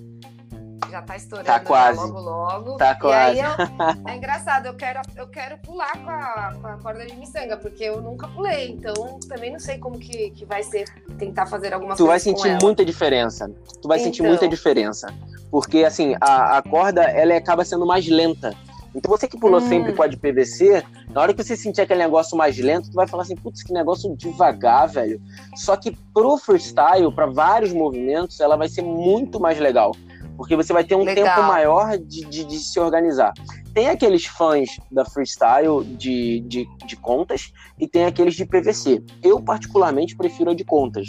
[0.89, 1.99] já tá estourando tá quase.
[1.99, 2.77] logo logo.
[2.77, 3.37] Tá quase.
[3.37, 7.05] E aí eu, é engraçado, eu quero, eu quero pular com a, com a corda
[7.05, 10.85] de miçanga, porque eu nunca pulei, então também não sei como que, que vai ser
[11.17, 12.05] tentar fazer alguma tu coisa.
[12.05, 13.49] Tu vai sentir muita diferença.
[13.81, 14.05] Tu vai então...
[14.05, 15.07] sentir muita diferença.
[15.49, 18.55] Porque assim, a, a corda ela acaba sendo mais lenta.
[18.95, 19.67] Então você que pulou hum.
[19.67, 22.95] sempre com a de PVC, na hora que você sentir aquele negócio mais lento, tu
[22.95, 25.19] vai falar assim, putz, que negócio devagar, velho.
[25.55, 29.93] Só que pro freestyle, para vários movimentos, ela vai ser muito mais legal
[30.37, 31.25] porque você vai ter um Legal.
[31.25, 33.33] tempo maior de, de, de, se organizar.
[33.73, 39.03] Tem aqueles fãs da freestyle de, de, de, contas e tem aqueles de PVC.
[39.21, 41.07] Eu, particularmente, prefiro a de contas.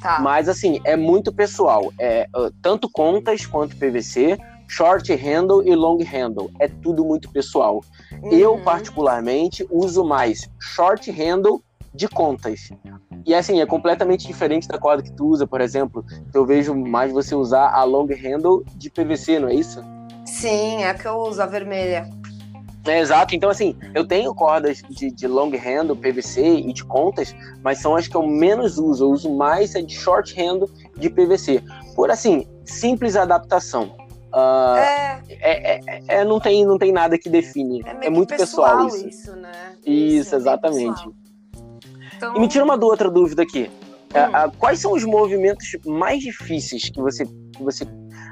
[0.00, 0.20] Tá.
[0.20, 1.92] Mas, assim, é muito pessoal.
[1.98, 4.38] É uh, tanto contas quanto PVC,
[4.68, 6.50] short handle e long handle.
[6.58, 7.82] É tudo muito pessoal.
[8.22, 8.32] Uhum.
[8.32, 11.62] Eu, particularmente, uso mais short handle
[11.94, 12.70] de contas.
[13.26, 16.04] E assim, é completamente diferente da corda que tu usa, por exemplo.
[16.32, 19.82] Eu vejo mais você usar a long handle de PVC, não é isso?
[20.24, 22.08] Sim, é a que eu uso, a vermelha.
[22.86, 27.34] É, exato, então assim, eu tenho cordas de, de long handle, PVC e de contas,
[27.62, 29.04] mas são as que eu menos uso.
[29.04, 31.62] Eu uso mais a de short handle de PVC.
[31.94, 33.94] Por assim, simples adaptação.
[34.32, 35.20] Uh, é.
[35.28, 37.82] É, é, é, não, tem, não tem nada que define.
[37.84, 39.08] É, é muito pessoal, pessoal, isso.
[39.08, 39.76] isso, né?
[39.84, 41.08] Isso, isso exatamente.
[42.20, 42.36] Então...
[42.36, 43.70] E me tira uma outra dúvida aqui.
[44.14, 44.48] Hum.
[44.48, 47.86] Uh, quais são os movimentos mais difíceis que você, que você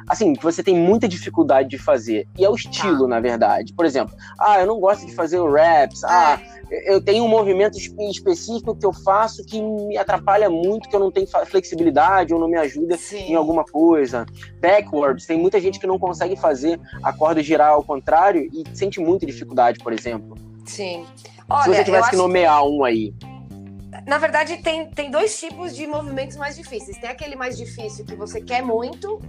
[0.07, 2.27] assim, que você tem muita dificuldade de fazer.
[2.37, 3.09] E é o estilo, tá.
[3.09, 3.73] na verdade.
[3.75, 6.03] Por exemplo, ah, eu não gosto de fazer o raps.
[6.03, 6.95] Ah, é.
[6.95, 11.11] eu tenho um movimento específico que eu faço que me atrapalha muito, que eu não
[11.11, 13.33] tenho flexibilidade ou não me ajuda Sim.
[13.33, 14.25] em alguma coisa.
[14.61, 18.99] Backwards, tem muita gente que não consegue fazer a corda girar ao contrário e sente
[19.01, 20.37] muita dificuldade, por exemplo.
[20.65, 21.05] Sim.
[21.49, 23.13] Olha, Se você tivesse que nomear um aí.
[24.09, 26.97] Na verdade, tem, tem dois tipos de movimentos mais difíceis.
[26.97, 29.21] Tem aquele mais difícil que você quer muito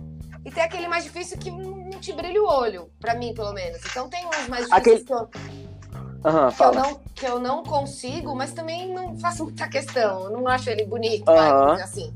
[0.45, 3.81] e tem aquele mais difícil que não te brilha o olho, para mim, pelo menos.
[3.85, 4.99] Então tem uns mais difíceis aquele...
[5.03, 9.67] que, eu, uhum, que, eu não, que eu não consigo, mas também não faço muita
[9.67, 10.23] questão.
[10.23, 11.71] Eu não acho ele bonito, uhum.
[11.71, 12.13] assim.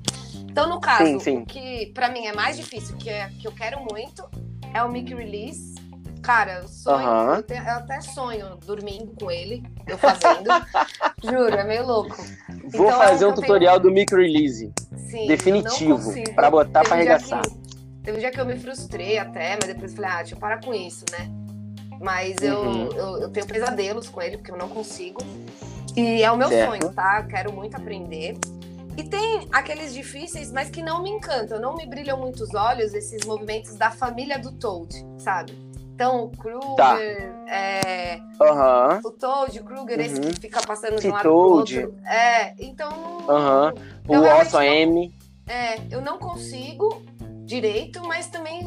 [0.49, 1.37] Então, no caso, sim, sim.
[1.39, 4.23] o que para mim é mais difícil, que, é, que eu quero muito,
[4.73, 5.75] é o Mickey Release.
[6.23, 7.35] Cara, sonho, uhum.
[7.35, 10.49] eu, tenho, eu, até sonho dormindo com ele, eu fazendo.
[11.21, 12.15] Juro, é meio louco.
[12.71, 13.89] Vou então, fazer é um tutorial tenho...
[13.89, 14.71] do Mickey Release.
[15.09, 15.99] Sim, definitivo,
[16.33, 17.41] para botar para arregaçar.
[17.41, 17.63] Que
[18.03, 20.63] Teve um dia que eu me frustrei até, mas depois falei, ah, deixa eu parar
[20.63, 21.29] com isso, né?
[21.99, 22.89] Mas eu, uhum.
[22.93, 25.21] eu, eu, tenho pesadelos com ele, porque eu não consigo.
[25.95, 26.69] E é o meu certo.
[26.69, 27.21] sonho, tá?
[27.23, 28.37] Quero muito aprender.
[28.95, 32.93] E tem aqueles difíceis, mas que não me encantam, não me brilham muito os olhos,
[32.93, 35.72] esses movimentos da família do Toad, sabe?
[35.93, 36.99] Então, Kruger, tá.
[36.99, 38.99] é, uhum.
[39.05, 40.05] o Toad, Kruger, uhum.
[40.05, 41.93] esse que fica passando de um lado pro outro.
[42.03, 42.91] É, então.
[43.27, 44.17] Uhum.
[44.17, 45.13] O Osso M.
[45.47, 47.03] É, eu não consigo
[47.45, 48.63] direito, mas também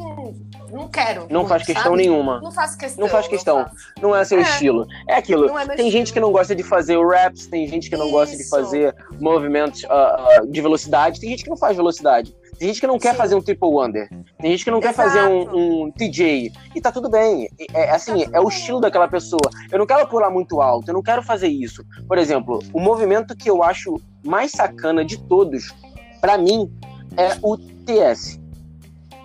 [0.71, 1.21] não quero.
[1.29, 1.97] Não muito, faz questão sabe?
[1.97, 2.39] nenhuma.
[2.39, 3.03] Não faço questão.
[3.03, 3.57] Não faz questão.
[3.57, 4.43] Não, não é seu é.
[4.43, 4.87] estilo.
[5.07, 5.49] É aquilo.
[5.49, 5.91] É tem estilo.
[5.91, 8.13] gente que não gosta de fazer o raps, tem gente que não Isso.
[8.13, 12.33] gosta de fazer movimentos uh, uh, de velocidade, tem gente que não faz velocidade.
[12.57, 13.17] Tem gente que não quer Sim.
[13.17, 14.09] fazer um triple wonder.
[14.39, 14.95] Tem gente que não Exato.
[14.95, 16.51] quer fazer um, um, TJ.
[16.73, 17.49] E tá tudo bem.
[17.73, 19.49] É, assim, tá é o estilo daquela pessoa.
[19.71, 21.83] Eu não quero pular muito alto, eu não quero fazer isso.
[22.07, 25.73] Por exemplo, o movimento que eu acho mais sacana de todos,
[26.19, 26.71] para mim,
[27.15, 28.39] é o TS.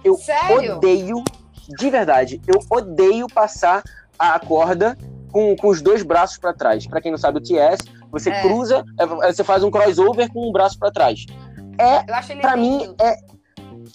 [0.05, 0.77] Eu Sério?
[0.77, 1.23] odeio,
[1.79, 3.83] de verdade, eu odeio passar
[4.19, 4.97] a corda
[5.31, 6.87] com, com os dois braços para trás.
[6.87, 7.79] Para quem não sabe o TS,
[8.11, 8.43] você é.
[8.43, 11.25] cruza, é, você faz um crossover com um braço para trás.
[11.79, 12.03] É,
[12.41, 13.17] para mim, é,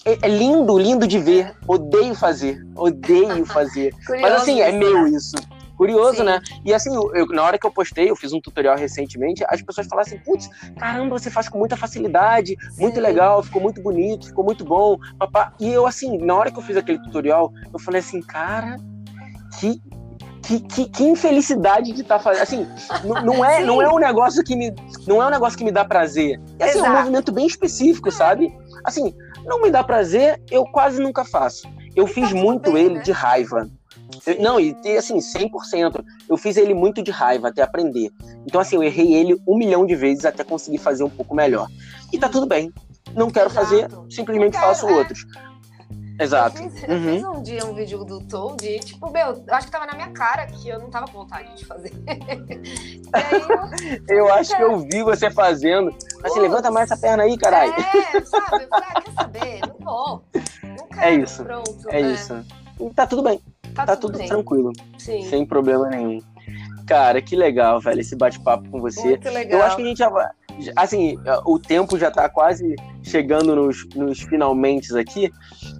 [0.04, 1.54] é, é, lindo, lindo de ver.
[1.66, 3.94] Odeio fazer, odeio fazer.
[4.08, 5.10] Mas assim, é meu né?
[5.10, 5.36] isso.
[5.76, 6.24] Curioso, Sim.
[6.24, 6.40] né?
[6.64, 9.86] E assim, eu, na hora que eu postei, eu fiz um tutorial recentemente, as pessoas
[9.86, 12.82] falaram assim, putz, caramba, você faz com muita facilidade, Sim.
[12.82, 14.98] muito legal, ficou muito bonito, ficou muito bom.
[15.16, 15.52] Papá.
[15.60, 18.76] E eu, assim, na hora que eu fiz aquele tutorial, eu falei assim, cara,
[19.60, 19.80] que,
[20.48, 22.42] que, que, que, infelicidade de estar tá fazendo.
[22.42, 22.66] Assim,
[23.22, 24.74] não, é, não é um negócio que me.
[25.06, 26.40] Não é um negócio que me dá prazer.
[26.58, 28.50] É assim, um movimento bem específico, sabe?
[28.82, 31.68] Assim, não me dá prazer, eu quase nunca faço.
[31.94, 33.02] Eu fiz muito bem, ele né?
[33.02, 33.68] de raiva.
[34.26, 36.02] Eu, não, e assim, 100%.
[36.26, 38.10] Eu fiz ele muito de raiva até aprender.
[38.46, 41.68] Então, assim, eu errei ele um milhão de vezes até conseguir fazer um pouco melhor.
[42.10, 42.72] E tá tudo bem.
[43.14, 43.66] Não quero Exato.
[43.66, 44.92] fazer, simplesmente quero, faço é.
[44.92, 45.26] outros.
[46.18, 46.60] Exato.
[46.60, 47.38] Eu fiz, eu fiz, uhum.
[47.38, 50.10] um dia um vídeo do Toad e, tipo, meu, eu acho que tava na minha
[50.10, 51.92] cara que eu não tava com vontade de fazer.
[54.08, 55.94] eu, eu acho que eu vi você fazendo.
[56.20, 57.72] Mas assim, levanta mais essa perna aí, caralho.
[57.72, 58.64] É, sabe?
[58.64, 59.60] Eu falei, ah, quer saber?
[59.60, 60.24] Não vou.
[60.34, 61.02] Não é quero.
[61.02, 61.44] É isso.
[61.44, 61.88] Pronto.
[61.88, 62.12] É né?
[62.12, 62.44] isso.
[62.80, 63.40] E tá tudo bem.
[63.74, 64.72] Tá, tá tudo, tudo tranquilo.
[64.98, 65.22] Sim.
[65.28, 66.20] Sem problema nenhum.
[66.86, 69.08] Cara, que legal, velho, esse bate-papo com você.
[69.08, 69.60] Muito legal.
[69.60, 70.26] Eu acho que a gente já vai.
[70.74, 75.30] Assim, o tempo já tá quase chegando nos, nos finalmente aqui.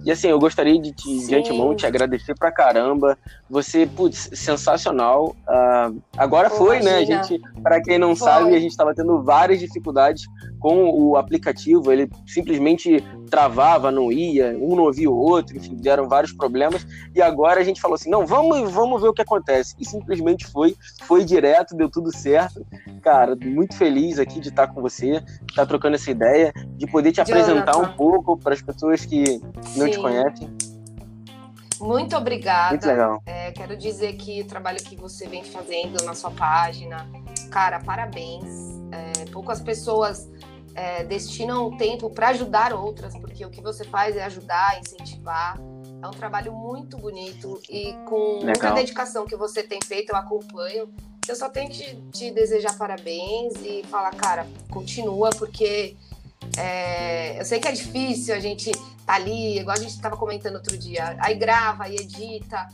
[0.05, 3.17] E assim, eu gostaria de, te, de antemão te agradecer pra caramba.
[3.49, 5.35] Você, putz, sensacional.
[5.47, 6.91] Uh, agora Pô, foi, imagina.
[6.91, 7.19] né?
[7.19, 8.27] A gente, pra quem não foi.
[8.27, 10.23] sabe, a gente tava tendo várias dificuldades
[10.59, 16.07] com o aplicativo, ele simplesmente travava, não ia, um não ouvia o outro, enfim, deram
[16.07, 16.85] vários problemas.
[17.15, 19.75] E agora a gente falou assim: não, vamos, vamos ver o que acontece.
[19.79, 22.65] E simplesmente foi, foi direto, deu tudo certo.
[23.01, 27.11] Cara, muito feliz aqui de estar com você, de estar trocando essa ideia, de poder
[27.11, 27.39] te Jonathan.
[27.39, 29.39] apresentar um pouco para as pessoas que
[29.75, 29.91] não Sim.
[29.91, 30.49] te conhecem.
[31.79, 32.71] Muito obrigada.
[32.71, 33.23] Muito legal.
[33.25, 37.09] É, quero dizer que o trabalho que você vem fazendo na sua página,
[37.49, 38.77] cara, parabéns.
[38.91, 40.29] É, poucas pessoas
[40.79, 45.59] é, destinam tempo para ajudar outras, porque o que você faz é ajudar, incentivar.
[46.01, 48.45] É um trabalho muito bonito e com Legal.
[48.45, 50.89] muita dedicação que você tem feito, eu acompanho.
[51.27, 55.97] Eu só tenho que te desejar parabéns e falar, cara, continua, porque
[56.57, 58.71] é, eu sei que é difícil a gente
[59.05, 62.65] tá ali, igual a gente estava comentando outro dia, aí grava, aí edita,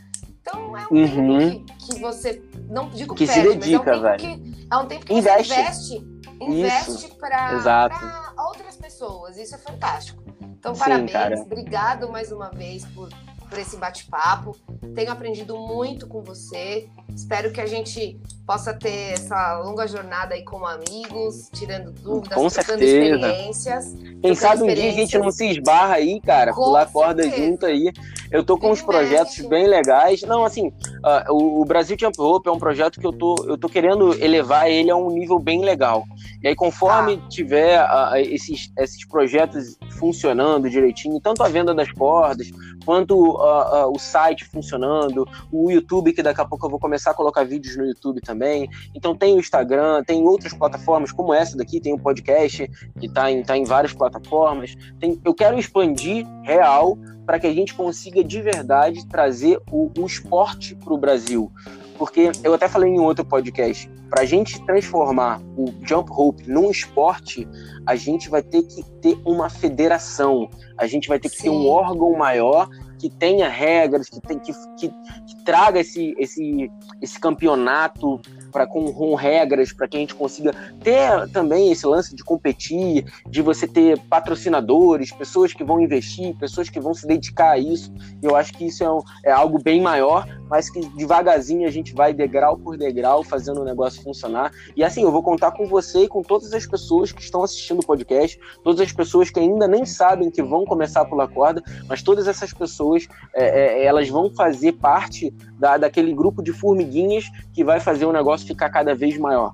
[0.42, 1.40] Então é um uhum.
[1.40, 2.40] tempo que, que, você,
[2.70, 4.44] não digo que perde, se dedica, mas é um tempo velho.
[4.44, 5.48] que é um tempo que investe.
[5.48, 9.38] você investe, investe para outras pessoas.
[9.38, 10.24] Isso é fantástico.
[10.42, 11.42] Então, Sim, parabéns, cara.
[11.42, 13.10] obrigado mais uma vez por
[13.50, 14.56] por esse bate-papo.
[14.94, 16.88] Tenho aprendido muito com você.
[17.16, 22.50] Espero que a gente possa ter essa longa jornada aí como amigos, tirando dúvidas, com
[22.50, 23.16] trocando certeza.
[23.16, 23.96] experiências.
[24.22, 27.66] Quem sabe um dia a gente não se esbarra aí, cara, com pular corda junto
[27.66, 27.92] aí.
[28.32, 30.22] Eu tô com uns projetos bem legais.
[30.24, 33.58] Não, assim, uh, o, o, Brasil Jump Rope é um projeto que eu tô, eu
[33.58, 36.04] tô querendo elevar ele a um nível bem legal.
[36.42, 37.30] E aí, conforme ah.
[37.30, 42.50] tiver uh, esses, esses projetos funcionando direitinho, tanto a venda das cordas,
[42.86, 47.14] quanto uh, o site funcionando, o YouTube, que daqui a pouco eu vou começar a
[47.14, 48.70] colocar vídeos no YouTube também.
[48.94, 52.68] Então tem o Instagram, tem outras plataformas como essa daqui, tem o podcast
[53.00, 54.76] que está em, tá em várias plataformas.
[55.00, 60.06] Tem, eu quero expandir real para que a gente consiga de verdade trazer o, o
[60.06, 61.52] esporte para o Brasil.
[61.98, 66.70] Porque eu até falei em outro podcast, para a gente transformar o jump rope num
[66.70, 67.48] esporte,
[67.86, 71.44] a gente vai ter que ter uma federação, a gente vai ter que Sim.
[71.44, 76.72] ter um órgão maior que tenha regras, que, tem, que, que, que traga esse, esse,
[77.02, 78.20] esse campeonato
[78.56, 83.04] para com, com, regras para que a gente consiga ter também esse lance de competir,
[83.30, 87.94] de você ter patrocinadores, pessoas que vão investir, pessoas que vão se dedicar a isso.
[88.24, 91.94] Eu acho que isso é, um, é algo bem maior, mas que devagarzinho a gente
[91.94, 94.52] vai degrau por degrau fazendo o negócio funcionar.
[94.76, 97.80] E assim, eu vou contar com você e com todas as pessoas que estão assistindo
[97.80, 101.62] o podcast, todas as pessoas que ainda nem sabem que vão começar a pular corda,
[101.88, 107.26] mas todas essas pessoas é, é, elas vão fazer parte da, daquele grupo de formiguinhas
[107.54, 109.54] que vai fazer o negócio ficar cada vez maior.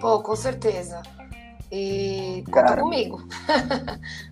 [0.00, 1.02] Pô, com certeza.
[1.72, 3.22] E conta Cara, comigo.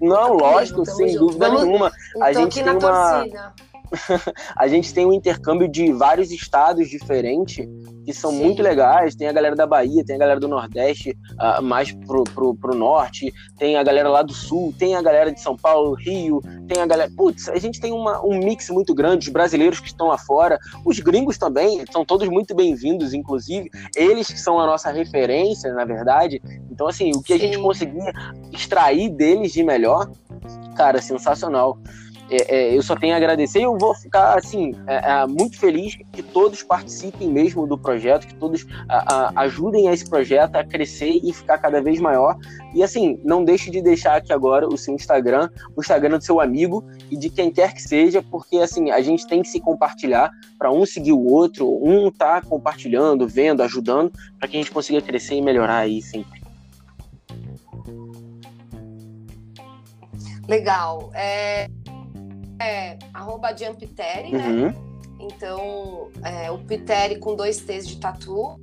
[0.01, 1.26] Não, lógico, sem junto.
[1.26, 1.93] dúvida Vamos, nenhuma.
[2.20, 2.81] A gente tem uma.
[2.81, 3.53] Torcida.
[4.57, 7.66] a gente tem um intercâmbio de vários estados diferentes
[8.09, 8.43] que são Sim.
[8.43, 9.14] muito legais.
[9.14, 12.74] Tem a galera da Bahia, tem a galera do Nordeste, uh, mais pro, pro, pro,
[12.74, 16.80] Norte, tem a galera lá do Sul, tem a galera de São Paulo, Rio, tem
[16.80, 17.11] a galera.
[17.14, 20.59] Putz, a gente tem uma, um mix muito grande, os brasileiros que estão lá fora,
[20.86, 23.68] os gringos também, são todos muito bem-vindos, inclusive.
[23.95, 26.41] Eles que são a nossa referência, na verdade.
[26.70, 27.34] Então, assim, o que Sim.
[27.34, 28.12] a gente conseguia
[28.53, 30.11] extrair deles de melhor,
[30.76, 31.78] cara, sensacional
[32.31, 35.59] é, é, eu só tenho a agradecer e eu vou ficar assim é, é muito
[35.59, 40.57] feliz que todos participem mesmo do projeto, que todos a, a, ajudem a esse projeto
[40.57, 42.37] a crescer e ficar cada vez maior.
[42.74, 46.41] E assim, não deixe de deixar aqui agora o seu Instagram, o Instagram do seu
[46.41, 50.31] amigo e de quem quer que seja, porque assim a gente tem que se compartilhar
[50.59, 55.01] para um seguir o outro, um tá compartilhando, vendo, ajudando, para que a gente consiga
[55.01, 56.39] crescer e melhorar aí sempre.
[60.49, 61.11] Legal.
[61.14, 61.68] É
[62.61, 64.47] é arroba jumpteri, né?
[64.47, 64.67] uhum.
[64.67, 64.75] né?
[65.21, 68.59] Então, é, o Piteri com dois T's de tatu,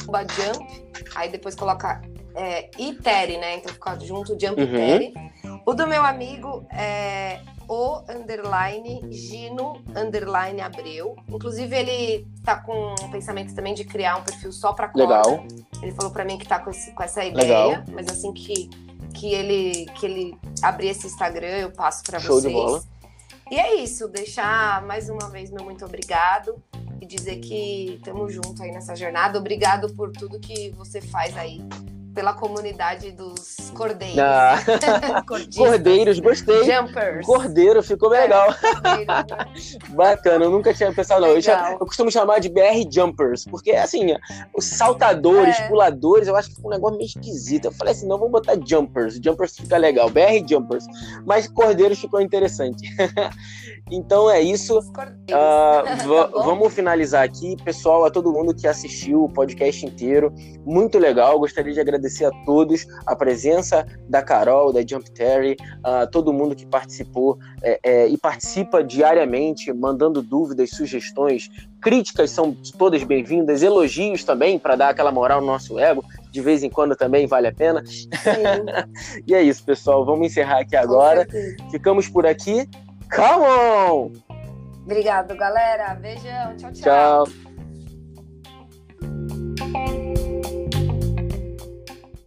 [0.00, 2.00] arroba jump, aí depois coloca
[2.36, 3.56] é, iteri, né?
[3.56, 5.60] Então fica junto Jump uhum.
[5.64, 11.16] O do meu amigo é o underline Gino underline Abreu.
[11.28, 15.16] Inclusive, ele tá com um pensamento também de criar um perfil só para corda.
[15.16, 15.46] Legal.
[15.82, 17.84] Ele falou para mim que tá com, esse, com essa ideia, Legal.
[17.92, 18.68] mas assim que,
[19.14, 22.42] que ele que ele abrir esse Instagram, eu passo para vocês.
[22.42, 22.82] De bola.
[23.50, 26.60] E é isso, deixar mais uma vez meu muito obrigado
[27.00, 29.38] e dizer que estamos juntos aí nessa jornada.
[29.38, 31.60] Obrigado por tudo que você faz aí
[32.16, 34.18] pela comunidade dos cordeiros.
[34.18, 34.56] Ah.
[35.54, 36.64] cordeiros, gostei.
[36.64, 37.26] Jumpers.
[37.26, 38.48] Cordeiro, ficou é, legal.
[39.94, 41.28] Bacana, eu nunca tinha pensado, não.
[41.28, 44.16] Eu, já, eu, costumo chamar de BR Jumpers, porque assim,
[44.56, 45.68] os saltadores, é.
[45.68, 47.66] puladores, eu acho que ficou um negócio meio esquisito.
[47.66, 49.20] Eu falei assim, não, vamos botar Jumpers.
[49.22, 50.86] Jumpers fica legal, BR Jumpers.
[51.26, 52.88] Mas Cordeiros ficou interessante.
[53.92, 54.78] então é isso.
[54.78, 54.94] Uh,
[55.28, 57.56] tá vamos finalizar aqui.
[57.62, 60.32] Pessoal, a todo mundo que assistiu o podcast inteiro,
[60.64, 61.38] muito legal.
[61.38, 66.32] Gostaria de agradecer agradecer a todos a presença da Carol, da Jump Terry, a todo
[66.32, 71.50] mundo que participou é, é, e participa diariamente, mandando dúvidas, sugestões,
[71.80, 76.62] críticas são todas bem-vindas, elogios também, para dar aquela moral no nosso ego, de vez
[76.62, 77.82] em quando também vale a pena.
[79.26, 80.04] e é isso, pessoal.
[80.04, 81.26] Vamos encerrar aqui agora.
[81.70, 82.68] Ficamos por aqui.
[83.14, 84.12] Come on!
[84.84, 85.94] Obrigado, galera.
[85.94, 86.56] Beijão.
[86.56, 87.24] Tchau, tchau.
[89.72, 89.95] Tchau.